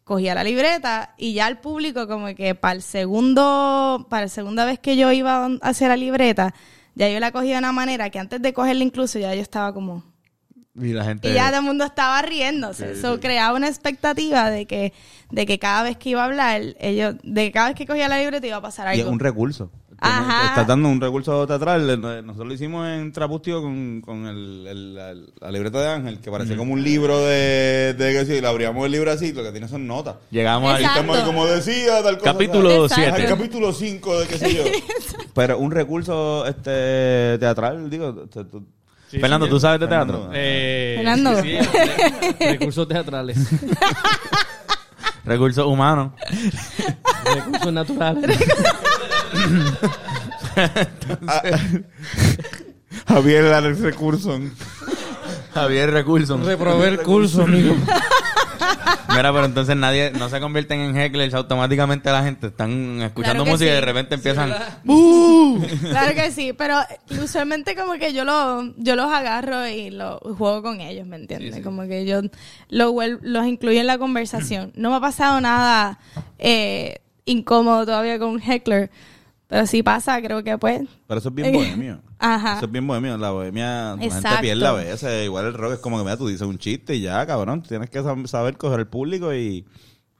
[0.04, 4.64] cogía la libreta y ya el público como que para el segundo, para la segunda
[4.64, 6.54] vez que yo iba hacia la libreta,
[6.94, 9.72] ya yo la cogía de una manera que antes de cogerla incluso ya yo estaba
[9.72, 10.04] como...
[10.74, 11.28] Y la gente.
[11.30, 12.92] Y ya todo el mundo estaba riéndose.
[12.92, 14.94] Eso creaba una expectativa de que,
[15.30, 18.08] de que cada vez que iba a hablar, ellos, de que cada vez que cogía
[18.08, 19.12] la libreta iba a pasar Y es algo.
[19.12, 19.70] un recurso.
[20.04, 20.46] Ajá.
[20.48, 22.00] Estás dando un recurso teatral.
[22.26, 26.30] Nosotros lo hicimos en Trapustio con, con el, el- la, la libreta de Ángel, que
[26.30, 29.52] parecía como un libro de, de que si le abríamos el libro así, lo que
[29.52, 30.16] tiene son notas.
[30.30, 30.82] Llegamos al.
[30.84, 32.32] Estamos como decía, tal cosa.
[32.32, 33.04] capítulo Exacto.
[33.14, 33.28] Al 7.
[33.28, 34.64] capítulo 5 de qué sé yo.
[35.34, 38.12] Pero un recurso este teatral, digo.
[38.28, 38.44] te-
[39.20, 40.14] Fernando, ¿tú sabes de Fernando.
[40.14, 40.32] teatro?
[40.34, 41.42] Eh, Fernando.
[41.42, 43.36] sí, sí, recursos teatrales.
[45.24, 46.12] Recursos humanos.
[47.24, 48.38] recursos naturales.
[53.06, 54.38] Javier Alex Recurso.
[55.54, 56.40] Javier Recursos.
[56.44, 57.74] Reprobé el curso, amigo.
[59.08, 62.46] Mira, pero entonces nadie, no se convierten en hecklers automáticamente la gente.
[62.46, 63.84] Están escuchando Claro que música y de sí.
[63.84, 64.54] repente empiezan.
[65.90, 66.78] Claro que sí, pero
[67.22, 71.62] usualmente como que yo lo, yo los agarro y lo juego con ellos, ¿me entiendes?
[71.62, 72.22] Como que yo
[72.70, 74.72] lo vuel- los incluyo en la conversación.
[74.76, 75.98] No me ha pasado nada
[76.38, 78.90] eh, incómodo todavía con un heckler.
[79.52, 80.80] Pero si pasa, creo que pues...
[81.06, 82.00] Pero eso es bien bohemio.
[82.18, 82.56] Ajá.
[82.56, 83.18] Eso es bien bohemio.
[83.18, 84.40] La bohemia, la gente Exacto.
[84.40, 85.26] pierde a veces.
[85.26, 87.60] Igual el rock es como que, mira, tú dices un chiste y ya, cabrón.
[87.62, 89.66] Tienes que sab- saber coger el público y,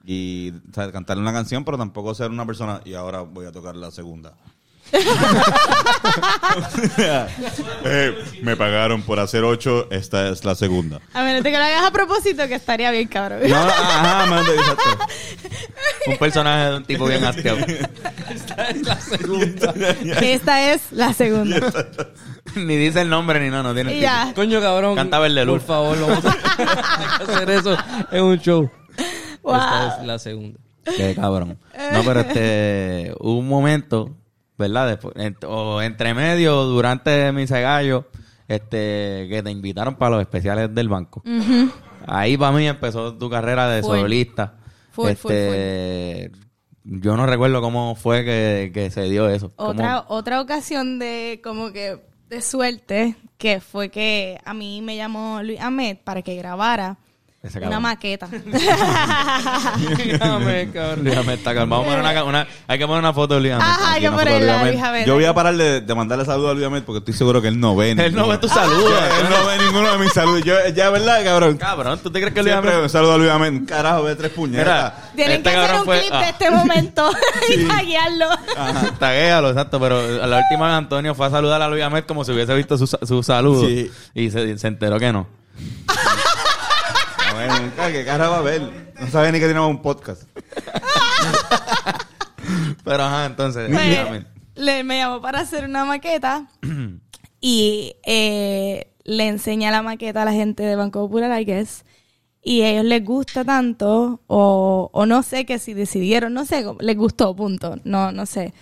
[0.05, 2.83] y o sea, cantarle una canción, pero tampoco ser una persona.
[2.85, 4.35] Y ahora voy a tocar la segunda.
[7.85, 11.01] Eh, me pagaron por hacer ocho, esta es la segunda.
[11.15, 13.41] A menos de que lo hagas a propósito, que estaría bien, cabrón.
[13.49, 15.07] No, ajá, man, exacto.
[16.07, 17.59] Un personaje de un tipo bien hastiado.
[17.59, 19.75] Esta es la segunda.
[20.21, 21.61] Esta es la segunda.
[22.57, 24.33] ni dice el nombre ni nada, no tiene ya.
[24.35, 24.97] Coño, cabrón.
[24.97, 25.63] Canta Verde Luz.
[25.63, 26.31] Por favor, vamos a
[27.19, 27.77] hay que hacer eso
[28.11, 28.71] en un show.
[29.43, 29.55] Wow.
[29.55, 30.59] Esta es la segunda.
[30.85, 31.59] Qué cabrón.
[31.93, 34.11] No, pero este, hubo un momento,
[34.59, 34.89] ¿verdad?
[34.89, 35.15] Después,
[35.47, 38.07] o entre medio, durante mi gallo,
[38.49, 41.23] este, que te invitaron para los especiales del banco.
[42.07, 44.55] Ahí para mí empezó tu carrera de solista.
[44.93, 46.31] Full, este,
[46.85, 49.53] yo no recuerdo cómo fue que, que se dio eso.
[49.57, 54.97] Cómo- Otra, otra ocasión de como que de suerte, que fue que a mí me
[54.97, 56.99] llamó Luis Ahmed para que grabara
[57.67, 58.29] una maqueta.
[59.97, 61.05] Dígame, cabrón.
[61.05, 61.83] Luis Ahmed está calmado.
[61.83, 63.65] Vamos a poner una, una- hay que poner una foto de Luis Ahmed.
[63.67, 65.05] Ajá, hay que ponerla.
[65.05, 67.49] Yo voy a parar de, de mandarle saludos a Luis Ahmed porque estoy seguro que
[67.49, 67.91] él no ve.
[67.91, 68.29] Él no ninguno.
[68.29, 68.97] ve tu saludo.
[69.21, 70.43] él no ve ninguno de mis saludos.
[70.45, 71.57] Yo, ya, ¿verdad, cabrón?
[71.57, 73.67] Cabrón, ¿tú te crees que Luis Siempre un saludo a Luis Ahmed.
[73.67, 74.65] Carajo, ve tres puñetas.
[74.65, 76.21] Mira, Tienen este que hacer cabrón un fue- clip ah.
[76.21, 77.11] de este momento
[77.57, 78.27] y taguearlo.
[79.01, 82.25] Taguéalo, exacto, pero a la última vez Antonio fue a saludar a Luis Ahmed como
[82.25, 83.91] si hubiese visto su, su saludo Sí.
[84.15, 85.27] y se, se enteró que no.
[87.43, 88.95] A ver, nunca, ¿qué cara va a ver?
[89.01, 90.23] No sabe ni que tenemos un podcast.
[92.85, 94.25] Pero ajá, entonces, Pues,
[94.55, 96.49] le, me llamó para hacer una maqueta
[97.41, 101.85] y eh, le enseña la maqueta a la gente de Banco Popular, I guess.
[102.45, 106.65] Y a ellos les gusta tanto, o, o no sé que si decidieron, no sé,
[106.81, 108.53] les gustó, punto, no, no sé.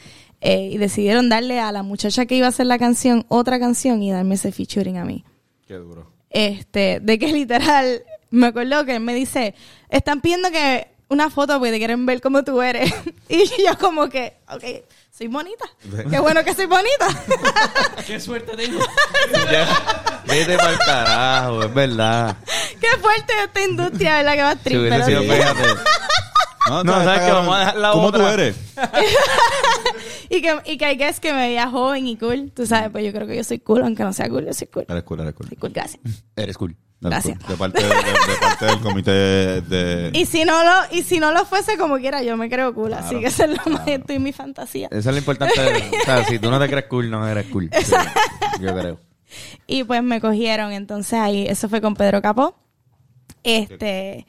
[0.42, 4.02] Eh, y decidieron darle a la muchacha que iba a hacer la canción otra canción
[4.02, 5.24] y darme ese featuring a mí.
[5.66, 6.10] Qué duro.
[6.28, 9.54] Este, de que literal, me acuerdo que él me dice,
[9.88, 12.92] están pidiendo que una foto porque te quieren ver como tú eres.
[13.28, 14.64] y yo como que, ok,
[15.10, 15.64] soy bonita.
[16.08, 17.08] Qué bueno que soy bonita.
[18.06, 18.80] Qué suerte tengo.
[19.50, 22.36] Ya, Vete para el carajo, es verdad.
[22.80, 24.34] Qué fuerte esta industria, ¿verdad?
[24.34, 24.74] Que va a Si.
[26.68, 27.46] No, está ¿sabes cabrón.
[27.46, 28.20] Vamos a dejar la ¿Cómo otra.
[28.20, 28.56] tú eres?
[30.28, 32.52] y que, y que hay que es que me veía joven y cool.
[32.54, 34.68] Tú sabes, pues yo creo que yo soy cool, aunque no sea cool, yo soy
[34.68, 34.84] cool.
[34.88, 35.48] Eres cool, eres cool.
[35.48, 36.00] Soy cool, gracias.
[36.36, 36.76] Eres cool.
[37.00, 37.38] Gracias.
[37.48, 40.10] De parte, de, de- de parte del comité de...
[40.12, 42.92] Y si no lo, y si no lo fuese como quiera, yo me creo cool.
[42.92, 44.88] así que esa es lo más esto y mi fantasía.
[44.90, 45.54] Eso es lo importante.
[45.58, 47.70] o sea, si tú no te crees cool, no eres cool.
[48.60, 49.00] Yo creo.
[49.66, 52.54] Y pues me cogieron, entonces ahí, eso fue con Pedro Capó.
[53.42, 54.26] Este,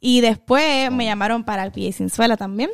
[0.00, 2.70] y después me llamaron para el PA Sinzuela también.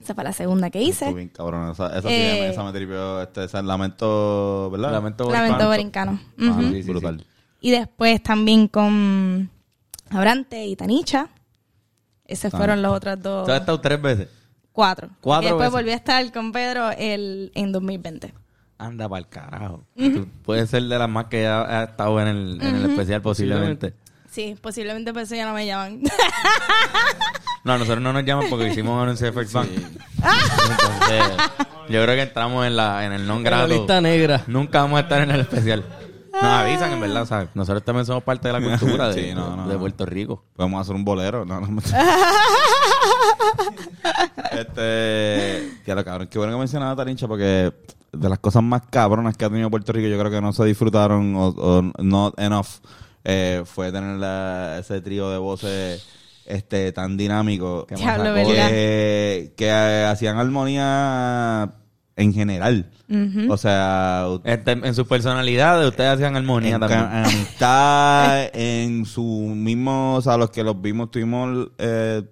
[0.00, 1.14] Esa fue la segunda que Estuvo hice.
[1.14, 1.70] bien cabrón.
[1.70, 3.22] Esa, esa, Eh, sí, esa me tripió.
[3.22, 4.92] Este, ese lamento, ¿verdad?
[4.92, 6.20] Lamento Lamento Borincano.
[6.38, 7.26] Sí, sí, brutal.
[7.64, 9.48] Y después también con
[10.10, 11.28] Abrante y Tanicha.
[12.26, 12.58] Esos Ah.
[12.58, 13.46] fueron los otros dos.
[13.46, 14.28] Tú has estado tres veces.
[14.70, 15.08] Cuatro.
[15.22, 15.72] Cuatro y después veces.
[15.72, 18.34] volví a estar con Pedro el, en 2020.
[18.76, 19.82] Anda para el carajo.
[19.96, 23.22] Tú puedes ser de las más que ha, ha estado en el, en el especial
[23.22, 23.94] posiblemente.
[24.30, 26.02] Sí, posiblemente por eso ya no me llaman.
[27.64, 29.68] No, nosotros no nos llaman porque hicimos anuncio de First Bank.
[29.70, 31.22] Entonces,
[31.88, 34.42] yo creo que entramos en la en el non En la lista negra.
[34.48, 35.82] Nunca vamos a estar en el especial.
[36.34, 37.48] Nos avisan, en verdad, ¿sabes?
[37.54, 39.76] Nosotros también somos parte de la cultura de, Sí, no, no, de.
[39.78, 40.44] Puerto Rico.
[40.56, 41.44] Podemos hacer un bolero.
[41.44, 41.78] No, no.
[44.52, 45.70] este.
[45.86, 46.28] Lo cabrón.
[46.28, 47.72] Qué bueno que mencionaba a Tarincha porque
[48.12, 50.64] de las cosas más cabronas que ha tenido Puerto Rico, yo creo que no se
[50.64, 52.66] disfrutaron o, o not enough.
[53.24, 56.06] eh, fue tener la- ese trío de voces
[56.46, 61.72] este tan dinámico que, que, que, eh, hacían armonía
[62.16, 62.90] en general.
[63.48, 67.00] O sea, Este, en sus personalidades, ustedes hacían armonía en, también.
[67.00, 72.22] en amistad, en su mismo, o sea, los que los vimos, estuvimos, eh,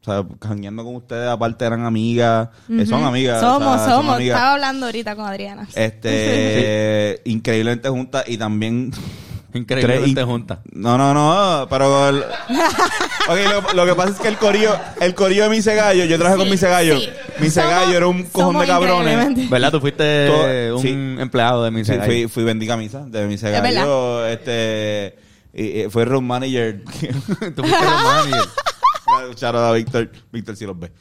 [0.00, 3.42] o sea, jangueando con ustedes, aparte eran amigas, eh, son amigas.
[3.42, 4.14] o somos, sea, son somos.
[4.16, 4.36] amigas.
[4.36, 5.68] Estaba hablando ahorita con Adriana.
[5.74, 8.92] Este, increíblemente juntas y también...
[9.56, 10.58] Increíblemente juntas.
[10.72, 12.08] No, no, no, pero...
[12.08, 12.24] el-
[13.28, 16.16] Ok, lo, lo que pasa es que el corillo, el corillo de Mise Gallo, yo
[16.16, 17.00] trabajé con Mise Gallo.
[17.00, 17.08] sí.
[17.40, 19.50] Mise Somos- Gallo era un cojón de cabrones.
[19.50, 19.72] ¿Verdad?
[19.72, 20.90] Tú fuiste Todo- un sí.
[21.20, 24.30] empleado de mi Sí, fui, fui vendí camisa de Mise Es.
[24.30, 25.18] Este,
[25.52, 26.82] y, y fue road manager.
[27.56, 28.48] Tú fuiste el manager.
[29.08, 30.10] Out a Víctor.
[30.32, 30.92] Víctor sí los ve.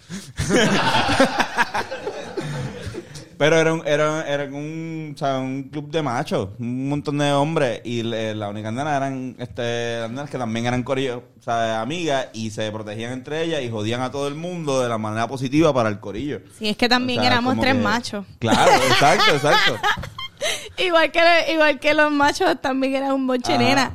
[3.38, 7.32] Pero era un, era, era un, o sea, un club de machos, un montón de
[7.32, 7.82] hombres.
[7.84, 11.82] Y le- la única nena eran este, las nenas que también eran corillo, o sea,
[11.82, 15.28] amigas y se protegían entre ellas y jodían a todo el mundo de la manera
[15.28, 16.40] positiva para el corillo.
[16.58, 18.26] Sí, es que también O sea, éramos como tres que- machos.
[18.40, 19.78] Claro, exacto, exacto.
[20.78, 21.22] Igual que,
[21.54, 23.92] igual que los machos también eran un bonche Ah, nena.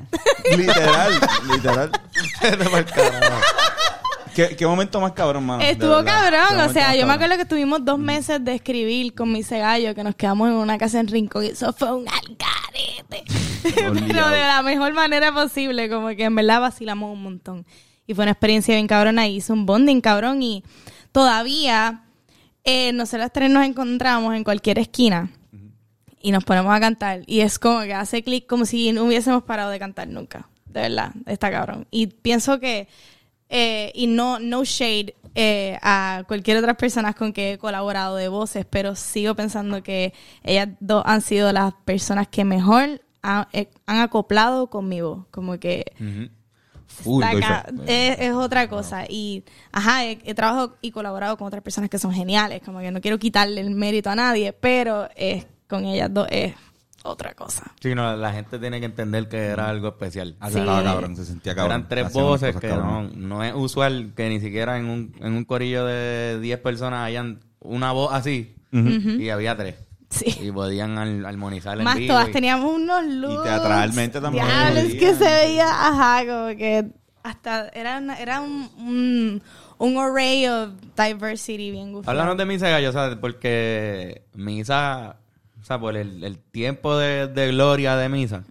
[0.56, 1.12] Literal,
[1.52, 1.90] literal.
[4.34, 5.62] ¿Qué, qué momento más cabrón, mano.
[5.62, 9.42] Estuvo cabrón, o sea, yo me acuerdo que estuvimos dos meses de escribir con mi
[9.42, 13.24] cegallo, que nos quedamos en una casa en Rincón y eso fue un algarete.
[13.62, 17.66] Pero de la mejor manera posible, como que en verdad vacilamos un montón.
[18.06, 20.64] Y fue una experiencia bien cabrona y hizo un bonding cabrón y
[21.12, 22.04] todavía
[22.64, 25.30] eh, nosotros tres nos encontramos en cualquier esquina
[26.20, 29.42] y nos ponemos a cantar y es como que hace clic como si no hubiésemos
[29.44, 30.48] parado de cantar nunca.
[30.66, 31.86] De verdad, está cabrón.
[31.90, 32.88] Y pienso que,
[33.50, 38.28] eh, y no, no shade eh, a cualquier otras personas con que he colaborado de
[38.28, 43.68] voces, pero sigo pensando que ellas dos han sido las personas que mejor ha- eh,
[43.86, 45.26] han acoplado con mi voz.
[45.30, 45.84] Como que
[46.86, 47.66] Full, Está doy acá.
[47.86, 49.04] es, es otra cosa.
[49.08, 52.60] Y, ajá, he, he trabajado y colaborado con otras personas que son geniales.
[52.64, 56.54] Como que no quiero quitarle el mérito a nadie, pero es, con ellas dos es
[57.04, 57.72] otra cosa.
[57.80, 60.36] Sí, no, la gente tiene que entender que era algo especial.
[60.40, 60.58] Ah, Sí.
[60.58, 61.72] estaba cabrón, se sentía cabrón.
[61.76, 65.32] Eran tres Hacían voces cosas que no, es usual que ni siquiera en un, en
[65.34, 69.76] un corillo de 10 personas hayan una voz así y había tres.
[70.10, 70.26] Sí.
[70.42, 72.14] Y podían al- armonizar en Más vivo.
[72.14, 73.44] todas y- teníamos unos looks.
[73.44, 76.84] teatralmente también Diablo, es que se veía, ajá, como que
[77.22, 79.42] hasta era, una- era un, un,
[79.78, 82.10] un array of diversity bien gufiado.
[82.10, 85.16] Háblanos de Misa Gallo, o sea, porque Misa,
[85.60, 88.44] o sea, por el, el tiempo de, de gloria de Misa,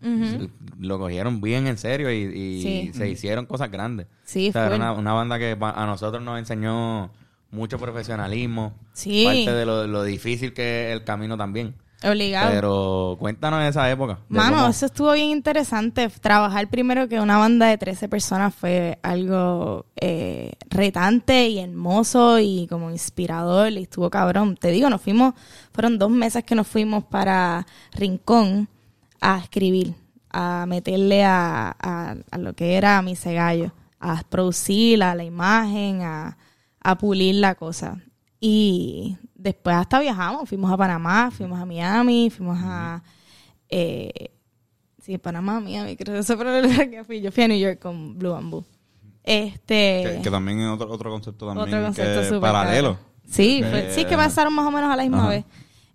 [0.80, 2.92] lo cogieron bien en serio y, y Sí.
[2.94, 4.08] se hicieron cosas grandes.
[4.24, 4.82] Sí, o sea, era full.
[4.82, 7.12] una, una banda que a nosotros nos enseñó
[7.52, 8.74] mucho profesionalismo.
[8.94, 9.24] Sí.
[9.26, 11.74] Parte de lo, lo difícil que es el camino también.
[12.04, 12.52] Obligado.
[12.52, 14.20] Pero cuéntanos de esa época.
[14.30, 16.08] Mano, cómo- eso estuvo bien interesante.
[16.10, 22.68] Trabajar primero que una banda de 13 personas fue algo eh, retante y hermoso y
[22.70, 24.56] como inspirador y estuvo cabrón.
[24.56, 25.34] Te digo, nos fuimos,
[25.74, 28.70] fueron dos meses que nos fuimos para Rincón
[29.20, 29.94] a escribir,
[30.32, 36.02] a meterle a, a, a lo que era mi cegallo, a producir, a la imagen,
[36.04, 36.38] a,
[36.82, 37.98] a pulir la cosa.
[38.40, 43.04] Y después hasta viajamos, fuimos a Panamá, fuimos a Miami, fuimos a...
[43.70, 44.32] Eh,
[45.02, 47.22] sí, Panamá, Miami, creo que eso fue el lugar que fui.
[47.22, 48.66] Yo fui a New York con Blue Bamboo.
[49.24, 50.16] Este...
[50.16, 52.98] Que, que también es otro, otro concepto también Otro concepto que paralelo.
[53.30, 55.30] Sí, fue- sí, que pasaron más o menos a la misma Ajá.
[55.30, 55.46] vez.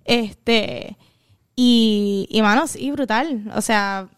[0.05, 0.97] Este,
[1.57, 3.51] y, y mano, sí, brutal.
[3.57, 4.09] O sea,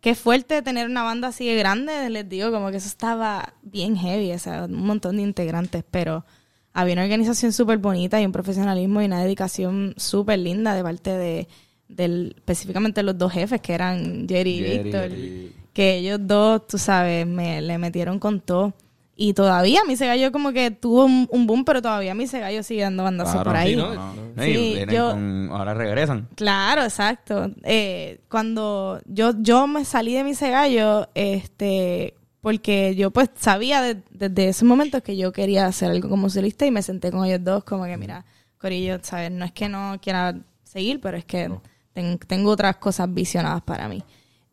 [0.00, 3.96] qué fuerte tener una banda así de grande, les digo, como que eso estaba bien
[3.96, 6.24] heavy, o sea, un montón de integrantes, pero
[6.74, 11.10] había una organización súper bonita y un profesionalismo y una dedicación súper linda de parte
[11.10, 11.48] de,
[11.88, 15.10] del, específicamente los dos jefes, que eran Jerry y Víctor,
[15.72, 18.74] que ellos dos, tú sabes, me le metieron con todo.
[19.16, 22.82] Y todavía mi Gallo como que tuvo un, un boom, pero todavía mi Gallo sigue
[22.82, 23.50] dando bandazos Claro.
[23.50, 23.70] por ahí.
[23.70, 23.94] Sí, ¿no?
[23.94, 26.26] No, y Sí, vienen yo- con- ahora regresan.
[26.34, 27.48] Claro, exacto.
[27.62, 34.02] Eh, cuando yo, yo me salí de mi gallo, este, porque yo pues sabía de-
[34.10, 37.42] desde ese momento que yo quería hacer algo como solista y me senté con ellos
[37.42, 38.26] dos como que mira,
[38.58, 39.30] Corillo, ¿sabes?
[39.30, 41.50] No es que no quiera seguir, pero es que
[41.94, 44.04] ten- tengo otras cosas visionadas para mí.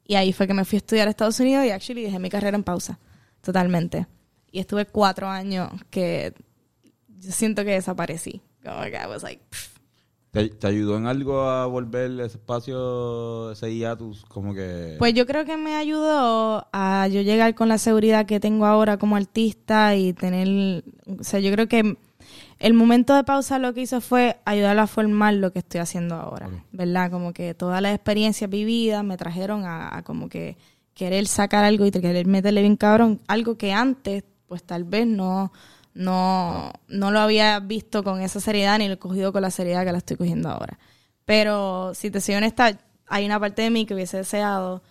[0.06, 2.30] Y ahí fue que me fui a estudiar a Estados Unidos y actually dejé mi
[2.30, 2.98] carrera en pausa,
[3.42, 4.08] totalmente.
[4.54, 6.34] Y estuve cuatro años que
[7.20, 8.42] yo siento que desaparecí.
[8.64, 9.71] Como que I was like, pff,
[10.32, 14.96] ¿Te, te ayudó en algo a volver ese espacio, ese hiatus, como que...
[14.98, 18.98] Pues yo creo que me ayudó a yo llegar con la seguridad que tengo ahora
[18.98, 20.86] como artista y tener,
[21.20, 21.98] o sea, yo creo que
[22.60, 26.16] el momento de pausa lo que hizo fue ayudar a formar lo que estoy haciendo
[26.16, 27.12] ahora, ¿verdad?
[27.12, 30.58] Como que todas las experiencias vividas me trajeron a, a como que
[30.94, 35.52] querer sacar algo y querer meterle bien cabrón, algo que antes pues tal vez no
[35.94, 39.86] no no lo había visto con esa seriedad ni lo he cogido con la seriedad
[39.86, 40.80] que la estoy cogiendo ahora.
[41.26, 42.78] Pero si te soy honesta,
[43.08, 44.82] hay una parte de mí que hubiese deseado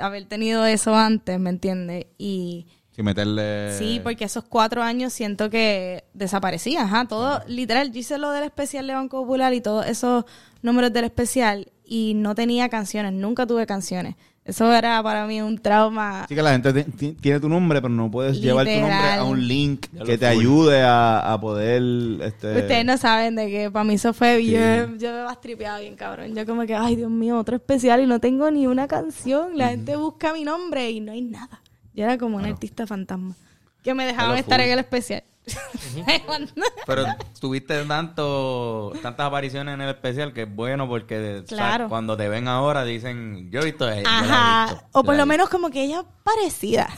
[0.00, 2.06] haber tenido eso antes, ¿me entiendes?
[2.18, 3.72] Y Sí, meterle...
[3.78, 8.44] sí, porque esos cuatro años siento que desaparecía, ajá, todo, literal, yo hice lo del
[8.44, 10.24] especial de Banco Popular y todos esos
[10.60, 14.16] números del especial y no tenía canciones, nunca tuve canciones.
[14.50, 16.26] Eso era para mí un trauma.
[16.28, 19.12] Sí que la gente ti- ti- tiene tu nombre, pero no puedes llevar tu nombre
[19.12, 21.82] a un link que te ayude a, a poder...
[22.22, 22.58] Este...
[22.58, 25.96] Ustedes no saben de que para mí eso fue bien, yo me vas tripeado bien
[25.96, 26.34] cabrón.
[26.34, 29.56] Yo como que, ay Dios mío, otro especial y no tengo ni una canción.
[29.56, 31.62] La gente busca mi nombre y no hay nada.
[31.94, 33.34] Yo era como un artista fantasma.
[33.82, 34.66] Que me dejaban estar full.
[34.66, 35.22] en el especial.
[36.86, 37.04] Pero
[37.40, 41.88] tuviste tanto, tantas apariciones en el especial que es bueno porque o sea, Claro.
[41.88, 44.66] cuando te ven ahora dicen, yo he visto a ella, Ajá.
[44.74, 46.88] visto, O por lo menos como que ella parecida.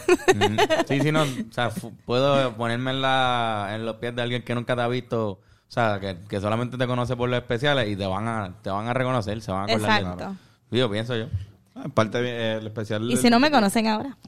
[0.89, 1.23] Sí, sí, no.
[1.23, 1.71] O sea,
[2.05, 5.31] puedo ponerme en, la, en los pies de alguien que nunca te ha visto.
[5.31, 5.41] O
[5.75, 8.87] sea, que, que solamente te conoce por los especiales y te van a, te van
[8.89, 10.37] a reconocer, se van a acordar de Exacto.
[10.69, 10.77] ti.
[10.79, 11.27] Yo pienso yo.
[11.75, 13.11] Ah, En parte, eh, el especial.
[13.11, 14.19] Y si no me conocen ahora.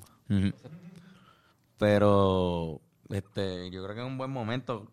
[1.78, 4.86] Pero, este, yo creo que es un buen momento.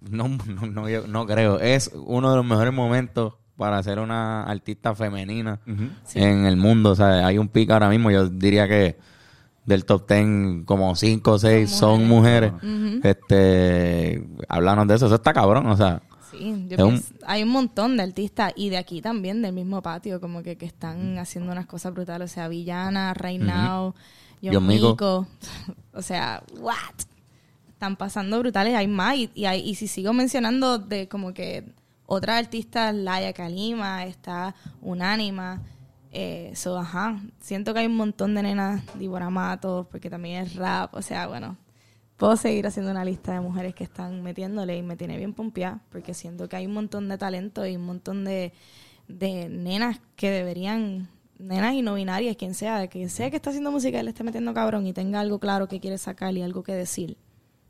[0.00, 1.58] No, no, no, yo no creo.
[1.60, 5.60] Es uno de los mejores momentos para ser una artista femenina
[6.14, 6.90] en el mundo.
[6.90, 8.10] O sea, hay un pico ahora mismo.
[8.10, 8.96] Yo diría que
[9.64, 12.52] del top 10, como 5 o 6 son mujeres.
[13.18, 15.06] Este, háblanos de eso.
[15.06, 15.66] Eso está cabrón.
[15.66, 19.40] O sea, Sí, yo un- pienso- hay un montón de artistas y de aquí también,
[19.40, 22.30] del mismo patio, como que, que están haciendo unas cosas brutales.
[22.30, 23.94] O sea, Villana, Right Now,
[24.42, 24.66] John.
[24.66, 25.26] Mico.
[25.96, 26.74] O sea, what?
[27.84, 29.14] Están pasando brutales, hay más.
[29.34, 31.74] Y, hay- y si sigo mencionando de como que
[32.06, 35.60] otras artistas, Laia Kalima, está Unánima.
[36.10, 37.20] Eh, ajá.
[37.40, 40.94] Siento que hay un montón de nenas, Débora Matos, porque también es rap.
[40.94, 41.58] O sea, bueno,
[42.16, 45.80] puedo seguir haciendo una lista de mujeres que están metiéndole y me tiene bien pompeada
[45.90, 48.54] porque siento que hay un montón de talento y un montón de,
[49.08, 54.00] nenas que deberían, nenas y no binarias, quien sea, quien sea que está haciendo música
[54.00, 56.72] y le esté metiendo cabrón y tenga algo claro que quiere sacar y algo que
[56.72, 57.18] decir,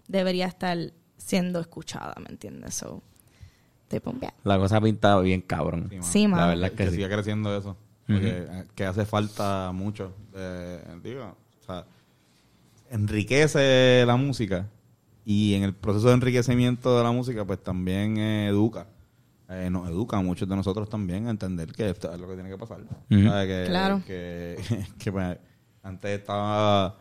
[0.09, 0.79] debería estar
[1.17, 2.75] siendo escuchada, ¿me entiendes?
[2.75, 3.03] So,
[3.85, 4.35] estoy pompeada.
[4.45, 5.89] la cosa pinta bien cabrón.
[5.91, 6.03] Sí, mano.
[6.05, 6.47] Sí, La mano.
[6.49, 6.97] verdad es que que sí.
[6.97, 7.77] siga creciendo eso.
[8.07, 10.13] Porque eh, que hace falta mucho.
[10.35, 11.87] eh, digo, o sea,
[12.91, 14.69] enriquece la música
[15.25, 18.87] y en el proceso de enriquecimiento de la música, pues también eh, educa.
[19.49, 22.35] Eh, nos educa a muchos de nosotros también a entender que esto es lo que
[22.35, 22.81] tiene que pasar.
[23.09, 23.47] ¿Sabes?
[23.47, 24.03] Que, Claro.
[24.07, 24.59] Que,
[24.99, 25.39] que, pues,
[25.83, 26.97] antes estaba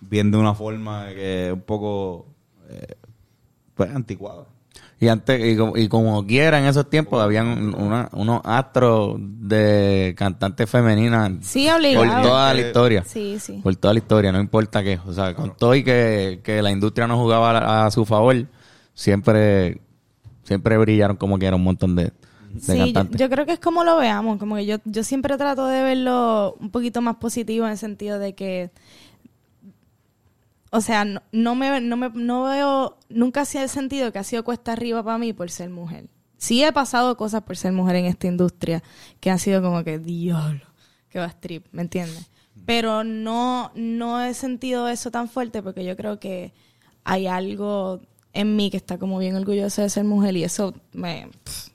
[0.00, 2.26] bien de una forma que un poco
[2.68, 2.94] eh,
[3.74, 4.44] pues anticuada.
[5.00, 10.12] Y antes, y como, y como quiera en esos tiempos, habían una- unos astros de
[10.18, 13.04] cantantes femeninas Sí, por toda la historia.
[13.06, 13.60] Sí, sí.
[13.62, 14.98] Por toda la historia, no importa qué.
[15.06, 18.34] O sea, con todo y que, que la industria no jugaba a, a su favor,
[18.92, 19.80] siempre,
[20.42, 23.20] siempre brillaron como que era un montón de, de Sí, yo, cantantes.
[23.20, 26.56] yo creo que es como lo veamos, como que yo, yo siempre trato de verlo
[26.58, 28.70] un poquito más positivo en el sentido de que,
[30.70, 34.24] o sea, no, no me, no me no veo, nunca ha el sentido que ha
[34.24, 36.08] sido cuesta arriba para mí por ser mujer.
[36.36, 38.82] Sí he pasado cosas por ser mujer en esta industria
[39.20, 40.66] que han sido como que, diablo,
[41.08, 42.30] que va a strip, ¿me entiendes?
[42.66, 46.52] Pero no, no he sentido eso tan fuerte porque yo creo que
[47.02, 48.00] hay algo
[48.32, 51.28] en mí que está como bien orgulloso de ser mujer y eso me...
[51.44, 51.68] pff,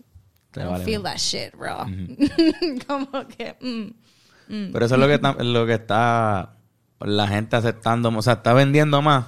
[0.55, 1.79] I don't vale feel that shit, bro.
[2.87, 3.55] como que...
[3.59, 4.71] mm.
[4.71, 6.57] Pero eso es lo que está, lo que está
[7.03, 9.25] la gente aceptando, o sea, está vendiendo más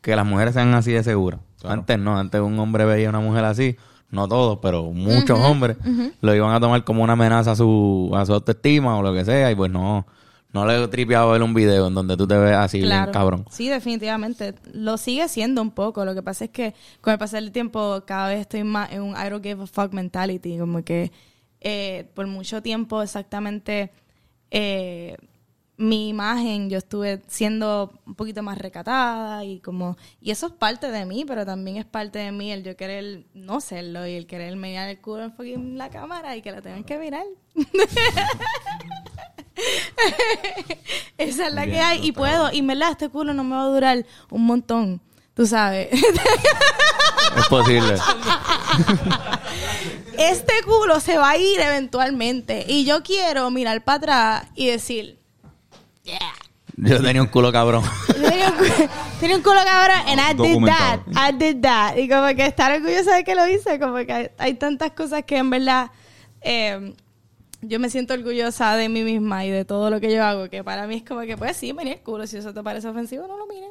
[0.00, 1.40] que las mujeres sean así de seguras.
[1.62, 3.76] Antes no, antes un hombre veía a una mujer así,
[4.10, 5.76] no todos, pero muchos hombres
[6.20, 9.24] lo iban a tomar como una amenaza a su, a su autoestima o lo que
[9.24, 10.06] sea, y pues no,
[10.52, 13.44] no le he tripeado ver un video en donde tú te ves así bien cabrón.
[13.50, 14.54] Sí, definitivamente.
[14.72, 16.04] Lo sigue siendo un poco.
[16.04, 19.02] Lo que pasa es que con el pasar del tiempo cada vez estoy más en
[19.02, 20.58] un I don't give a fuck mentality.
[20.58, 21.12] Como que
[21.60, 23.92] eh, por mucho tiempo exactamente
[24.50, 25.16] eh,
[25.80, 30.90] mi imagen yo estuve siendo un poquito más recatada y como y eso es parte
[30.90, 34.26] de mí pero también es parte de mí el yo querer no serlo y el
[34.26, 37.24] querer mirar el culo en la cámara y que la tengan que mirar.
[41.16, 43.62] Esa es la que hay y puedo y en verdad este culo no me va
[43.62, 45.00] a durar un montón
[45.32, 45.88] tú sabes.
[45.92, 47.94] Es posible.
[50.18, 55.19] este culo se va a ir eventualmente y yo quiero mirar para atrás y decir
[56.04, 56.18] yeah
[56.76, 57.82] Yo tenía un culo cabrón.
[59.20, 61.00] tenía un, culo cabrón and I did that.
[61.08, 64.28] I did that y como que estar orgullosa de que lo hice como que hay,
[64.38, 65.90] hay tantas cosas que en verdad
[66.40, 66.94] eh,
[67.62, 70.64] yo me siento orgullosa de mí misma y de todo lo que yo hago que
[70.64, 73.26] para mí es como que pues sí venía el culo si eso te parece ofensivo
[73.26, 73.70] no lo mires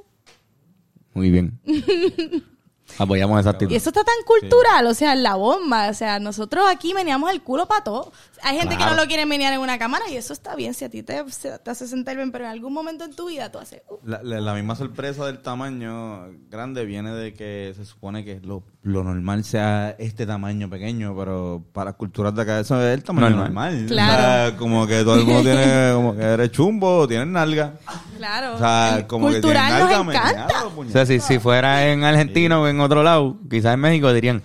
[1.14, 1.60] Muy bien.
[2.98, 3.72] Apoyamos esa actitud.
[3.72, 5.90] Y eso está tan cultural, o sea, la bomba.
[5.90, 8.12] O sea, nosotros aquí meneamos el culo para todo.
[8.44, 10.86] Hay gente que no lo quiere menear en una cámara y eso está bien si
[10.86, 13.60] a ti te, te hace sentir bien, pero en algún momento en tu vida tú
[13.60, 13.82] haces...
[13.90, 18.40] uh, La, la- la misma sorpresa del tamaño grande viene de que se supone que
[18.42, 23.04] lo, lo normal sea este tamaño pequeño, pero para culturas de acá eso es el
[23.04, 23.46] tamaño Normal.
[23.54, 23.86] normal.
[23.88, 24.14] Claro.
[24.14, 24.18] O
[24.50, 27.74] sea, como que todo el mundo tiene, como que eres chumbo, tienes nalga.
[28.18, 28.56] claro.
[28.56, 32.60] O sea, como que cultural tienes nos nalga, O sea, si, si fuera en Argentina
[32.60, 34.42] o en otro lado, quizás en México dirían,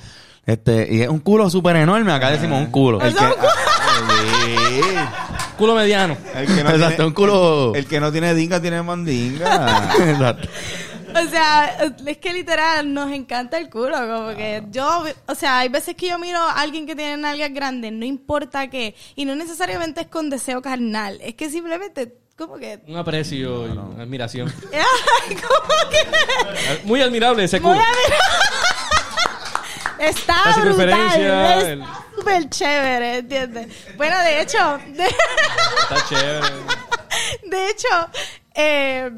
[0.46, 3.00] este, y es un culo súper enorme, acá decimos un culo.
[3.00, 3.24] El que,
[4.44, 4.56] Sí.
[5.56, 6.16] Culo mediano.
[6.34, 9.92] El que no Exacto, tiene, un culo- El, el que no tiene dinga tiene mandinga.
[9.98, 10.48] Exacto.
[11.16, 15.68] O sea, es que literal nos encanta el culo, como que yo, o sea, hay
[15.68, 19.34] veces que yo miro a alguien que tiene nalgas grandes, no importa qué, y no
[19.36, 24.52] necesariamente es con deseo carnal, es que simplemente como que Un aprecio y una admiración.
[24.72, 27.84] Ay, como que Muy admirable ese Muy culo.
[27.84, 28.16] admirable.
[30.00, 31.62] Está La brutal.
[31.62, 33.68] el- Está súper chévere, ¿entiendes?
[33.96, 35.04] Bueno, de hecho, de,
[35.82, 36.46] Está chévere.
[37.44, 37.88] de hecho,
[38.54, 39.10] eh,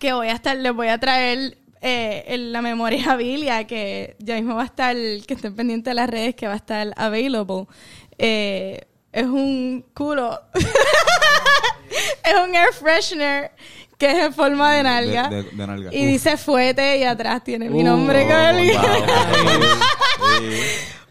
[0.00, 4.34] que voy a estar, les voy a traer eh, en la memoria Biblia que ya
[4.34, 7.66] mismo va a estar, que estén pendientes de las redes, que va a estar available.
[8.18, 8.80] Eh,
[9.12, 10.40] es un culo.
[12.24, 13.52] es un air freshener
[13.98, 15.28] que es en forma de nalga.
[15.28, 15.90] De- de- de nalga.
[15.94, 16.12] Y Uf.
[16.12, 18.26] dice fuete y atrás tiene mi Uh, nombre.
[18.26, 18.72] con el-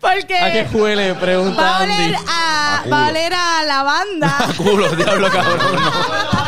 [0.02, 1.14] Porque ¿A qué huele?
[1.16, 2.26] Pregunta va a oler Andy.
[2.30, 4.38] a, va a oler a lavanda.
[4.58, 5.60] Culo, diablo, cabrón.
[5.76, 6.39] No.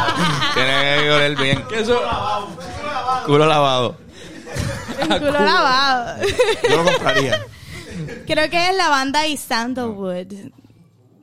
[0.94, 1.64] Tiene que oler bien.
[1.68, 2.02] Que Eso,
[3.26, 3.98] Culo lavado.
[5.00, 6.22] el culo lavado.
[6.70, 7.46] Yo lo compraría.
[8.28, 10.34] Creo que es lavanda y sandalwood.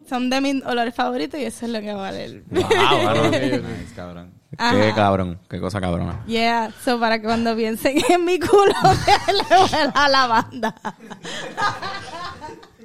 [0.08, 2.12] Son de mis olores favoritos y eso es lo que va a.
[2.12, 3.30] Wow, cabrón.
[3.30, 4.32] Nice, cabrón.
[4.50, 4.94] Qué Ajá.
[4.94, 5.38] cabrón.
[5.50, 6.24] Qué cosa cabrona.
[6.26, 8.72] Yeah, so para que cuando piensen en mi culo
[9.26, 10.74] le huela a lavanda.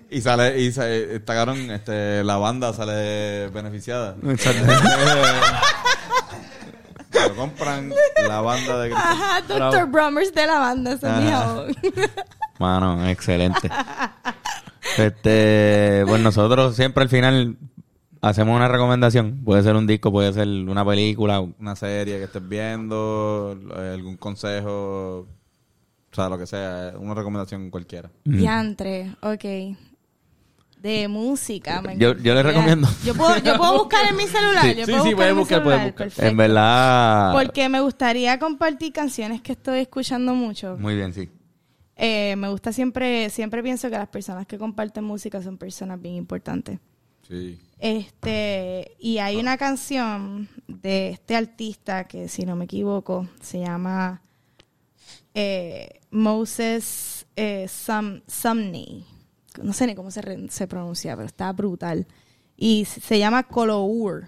[0.10, 4.16] Y sale, y se, está cabrón, este, la banda sale beneficiada.
[7.14, 7.92] Lo compran
[8.28, 9.08] la banda de Cristo.
[9.08, 9.86] Ajá, Dr.
[9.88, 11.38] Brummers de lavanda, ese es mi Ajá.
[11.46, 11.76] jabón.
[12.60, 13.70] Mano, excelente.
[14.98, 17.58] Este, pues nosotros siempre al final
[18.22, 19.42] hacemos una recomendación.
[19.44, 21.42] Puede ser un disco, puede ser una película.
[21.42, 25.20] Una serie que estés viendo, eh, algún consejo,
[26.12, 28.10] o sea, lo que sea, una recomendación cualquiera.
[28.24, 29.78] Diantre, ok.
[30.84, 31.82] De música.
[31.82, 32.88] me Yo- yo recomiendo.
[33.06, 34.64] Yo puedo, yo puedo buscar en mi celular.
[34.64, 34.76] Sí.
[34.76, 36.06] yo Sí, puedo sí, buscar puedes en mi buscar, puedes celular, buscar.
[36.08, 36.30] perfecto.
[36.30, 37.34] En verdad.
[37.34, 40.76] Porque me gustaría compartir canciones que estoy escuchando mucho.
[40.78, 41.30] Muy bien, sí.
[41.96, 46.16] Eh, me gusta siempre, siempre pienso que las personas que comparten música son personas bien
[46.16, 46.80] importantes.
[47.30, 47.58] Sí.
[47.80, 54.22] Este, y hay una canción de este artista que, si no me equivoco, se llama
[55.34, 59.06] eh, Moses eh, Sum- Sumney.
[59.62, 62.08] No sé ni cómo se, re- se pronuncia, pero está brutal.
[62.58, 64.28] Y se llama Color.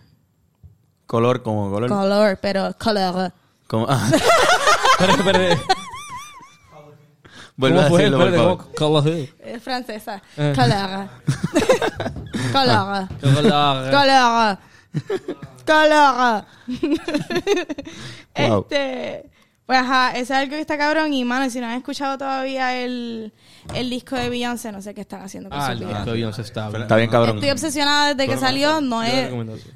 [1.07, 1.89] Color como color.
[1.89, 3.31] Color, pero color.
[3.67, 4.09] como- ah,
[4.99, 5.59] Espera, espera.
[7.57, 8.57] vuelve a decirlo, por Espérate, favor.
[8.75, 9.27] ¿cómo- color?
[9.39, 10.21] Es francesa.
[10.37, 10.53] Eh.
[10.55, 11.09] Color.
[12.51, 13.07] Color.
[13.21, 13.91] Color.
[13.91, 14.57] Color.
[15.65, 16.45] Color.
[18.35, 18.59] Wow.
[18.69, 19.29] Este.
[19.65, 21.11] Pues ajá, eso es algo que está cabrón.
[21.13, 23.33] Y mano, si no han escuchado todavía el,
[23.73, 26.69] el disco de Beyoncé, no sé qué están haciendo con Ah, disco de Beyoncé está.
[26.69, 27.37] Está bien, cabrón.
[27.37, 28.79] Estoy obsesionada desde que salió.
[28.81, 29.31] No he,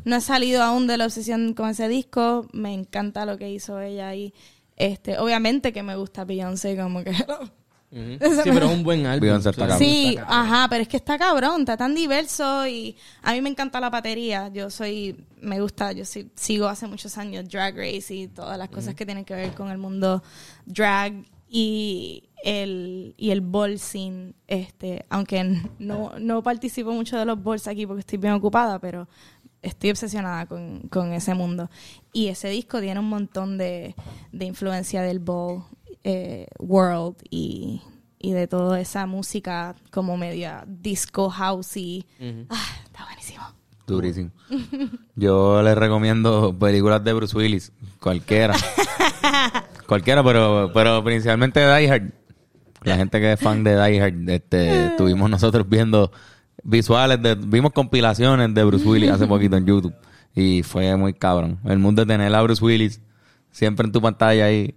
[0.06, 2.48] no he salido aún de la obsesión con ese disco.
[2.54, 4.34] Me encanta lo que hizo ella ahí.
[4.76, 7.12] Este, obviamente que me gusta Beyoncé, como que.
[7.92, 8.36] Ujú.
[8.44, 9.30] Sí, pero es un buen álbum.
[9.30, 9.78] Está cabrón.
[9.80, 10.40] Sí, está cabrón.
[10.46, 13.90] ajá, pero es que está cabrón, está tan diverso y a mí me encanta la
[13.90, 14.50] batería.
[14.54, 18.70] Yo soy, me gusta, yo sí- sigo hace muchos años Drag Race y todas las
[18.70, 20.22] cosas que tienen que ver con el mundo
[20.68, 21.14] drag
[21.50, 25.44] y el y el ball scene, este, aunque
[25.80, 29.10] no, no participo mucho de los balls aquí porque estoy bien ocupada, pero
[29.62, 31.70] estoy obsesionada con, con ese mundo.
[32.14, 33.94] Y ese disco tiene un montón de,
[34.32, 35.64] de influencia del ball
[36.04, 37.82] eh, world y,
[38.18, 42.06] y de toda esa música como media disco house y
[42.50, 43.44] ah, está buenísimo.
[43.88, 44.30] Durísimo.
[45.16, 47.72] Yo les recomiendo películas de Bruce Willis.
[48.00, 48.56] Cualquiera.
[49.88, 52.12] Cualquiera, pero, pero principalmente Die Hard.
[52.84, 56.12] La gente que es fan de Die Hard, este, estuvimos nosotros viendo
[56.64, 59.94] visuales, de, vimos compilaciones de Bruce Willis hace poquito en YouTube.
[60.36, 61.60] Y fue muy cabrón.
[61.66, 63.02] El mundo de tener a Bruce Willis
[63.52, 64.76] siempre en tu pantalla ahí.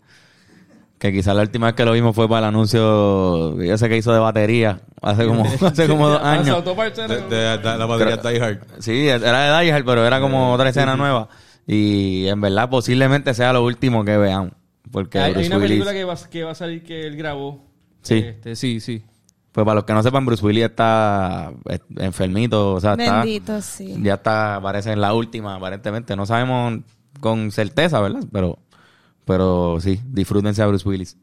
[1.03, 3.97] Que quizás la última vez que lo vimos fue para el anuncio, yo sé que
[3.97, 6.65] hizo de batería, hace como, hace como dos Ah, años.
[6.65, 8.59] De, de- de la batería Die Hard.
[8.79, 11.29] Sí, era de Die Hard, pero era como otra escena nueva.
[11.67, 14.53] Y en verdad posiblemente sea lo último que vean.
[14.93, 15.59] Porque hay, una Willis...
[15.71, 17.65] película que va, que va a salir que él grabó.
[18.03, 18.19] Sí.
[18.19, 19.03] Este, sí, sí.
[19.51, 22.75] Pues para los que no sepan, Bruce Willis está eh, enfermito.
[22.75, 23.25] O sea, está...
[23.25, 23.97] Bendito, sí.
[24.03, 26.15] Ya está, parece en la última, aparentemente.
[26.15, 26.75] No sabemos
[27.19, 28.23] con certeza, ¿verdad?
[28.31, 28.61] Pero,
[29.25, 31.17] pero sí, disfrútense a Bruce Willis.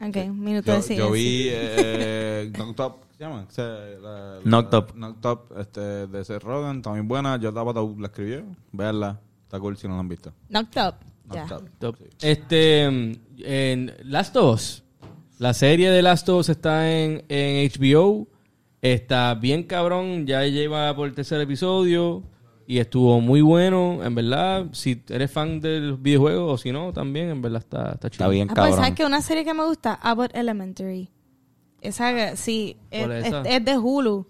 [0.00, 1.06] Ok, un minuto de Yo, silencio.
[1.06, 3.46] yo vi eh, Knocked Up, ¿se llama?
[3.48, 4.92] O sea, la- la- Knocked Up.
[4.94, 7.38] Knocked Up, este, de Seth Rogen, está muy buena.
[7.38, 8.44] Yo estaba la escribió.
[8.72, 10.32] Veanla, está cool si no la han visto.
[10.50, 10.94] Knocked up.
[11.32, 11.46] Ya.
[11.46, 11.70] Knocked Up.
[11.78, 11.96] Top.
[12.20, 14.82] Este, en Last of Us,
[15.38, 18.28] la serie de Last of Us está en, en HBO.
[18.82, 22.22] Está bien cabrón, ya lleva por el tercer episodio.
[22.68, 24.66] Y estuvo muy bueno, en verdad.
[24.72, 28.24] Si eres fan del videojuego o si no, también, en verdad está, está chido.
[28.24, 28.74] Está bien Ah, pues.
[28.74, 29.04] ¿sabes qué?
[29.04, 31.08] Una serie que me gusta, Abbott Elementary.
[31.80, 33.42] Esa, que- sí, es, ¿Cuál es es- esa?
[33.42, 34.26] es de Hulu.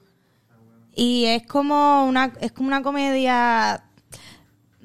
[0.95, 3.84] Y es como una, es como una comedia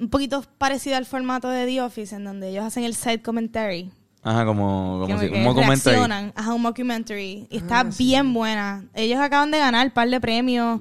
[0.00, 3.90] un poquito parecida al formato de The Office, en donde ellos hacen el side commentary.
[4.22, 5.96] Ajá, como, como que- si, que un documentary.
[5.96, 6.32] reaccionan.
[6.36, 7.48] Ajá, un mockumentary.
[7.50, 8.86] Y está bien buena.
[8.94, 10.80] Ellos acaban de ganar un par de premios.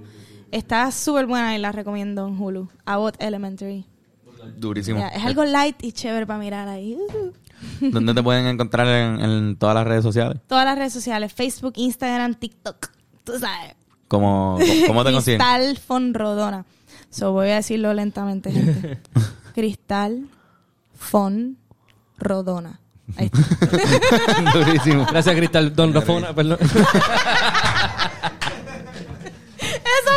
[0.52, 2.70] Está súper buena y la recomiendo en Hulu.
[2.86, 3.86] Abbott Elementary.
[4.58, 5.06] Durísimo.
[5.14, 6.98] Es algo light y chévere para mirar ahí.
[7.80, 10.40] ¿Dónde te pueden encontrar en, en todas las redes sociales?
[10.48, 12.88] Todas las redes sociales, Facebook, Instagram, TikTok.
[13.24, 13.76] Tú sabes.
[14.08, 15.40] ¿Cómo, cómo te consiguen?
[15.40, 16.66] Cristal Fonrodona.
[17.10, 19.00] So, voy a decirlo lentamente, gente.
[19.54, 20.28] Cristal
[20.96, 22.80] Fonrodona.
[23.18, 24.52] Ahí está.
[24.54, 25.06] Durísimo.
[25.10, 26.58] Gracias, Cristal Don Rafona, perdón.
[29.60, 30.12] Eso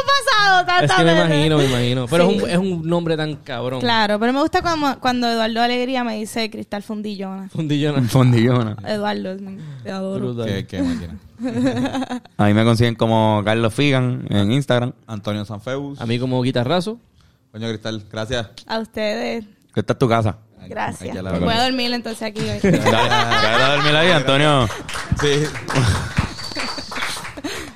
[0.83, 1.27] es que me veces.
[1.27, 2.07] imagino, me imagino.
[2.09, 2.37] Pero Sí.
[2.37, 3.81] es, un, es un nombre tan cabrón.
[3.81, 7.49] Claro, pero me gusta cuando, cuando Eduardo Alegría me dice Cristal Fundillona.
[7.51, 8.03] Fundillona.
[8.09, 8.77] Fondillona.
[8.87, 9.37] Eduardo,
[9.83, 10.45] te adoro.
[10.45, 11.19] Qué, qué máquina.
[12.39, 14.93] A mí me consiguen como Carlos Figan en Instagram.
[15.07, 16.01] Antonio Sanfeus.
[16.01, 16.99] A mí como guitarrazo.
[17.53, 18.49] Coño Cristal, gracias.
[18.67, 20.39] A ustedes, Que esta es tu casa.
[20.69, 21.15] gracias.
[21.41, 22.59] Voy a dormir entonces aquí hoy.
[22.63, 24.67] Dale a dormir ahí, Antonio.
[25.21, 25.45] Sí.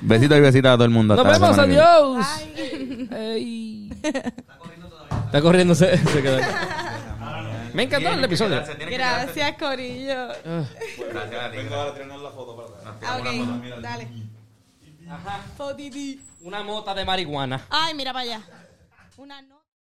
[0.01, 1.15] Besitos y besitos a todo el mundo.
[1.15, 3.11] Nos Hasta la vemos, semana adiós.
[3.11, 3.89] Ey.
[5.25, 6.39] Está corriendo, se, se quedó.
[7.73, 8.63] Me encantó el episodio.
[8.89, 10.29] Gracias, Corillo.
[10.45, 10.63] Ah.
[11.51, 14.07] Vengo ahora a tirar la foto para Ah, ok, dale.
[15.57, 16.21] Fotiti.
[16.41, 17.65] Una mota de marihuana.
[17.69, 18.41] Ay, mira para allá.
[19.17, 19.58] Una nota.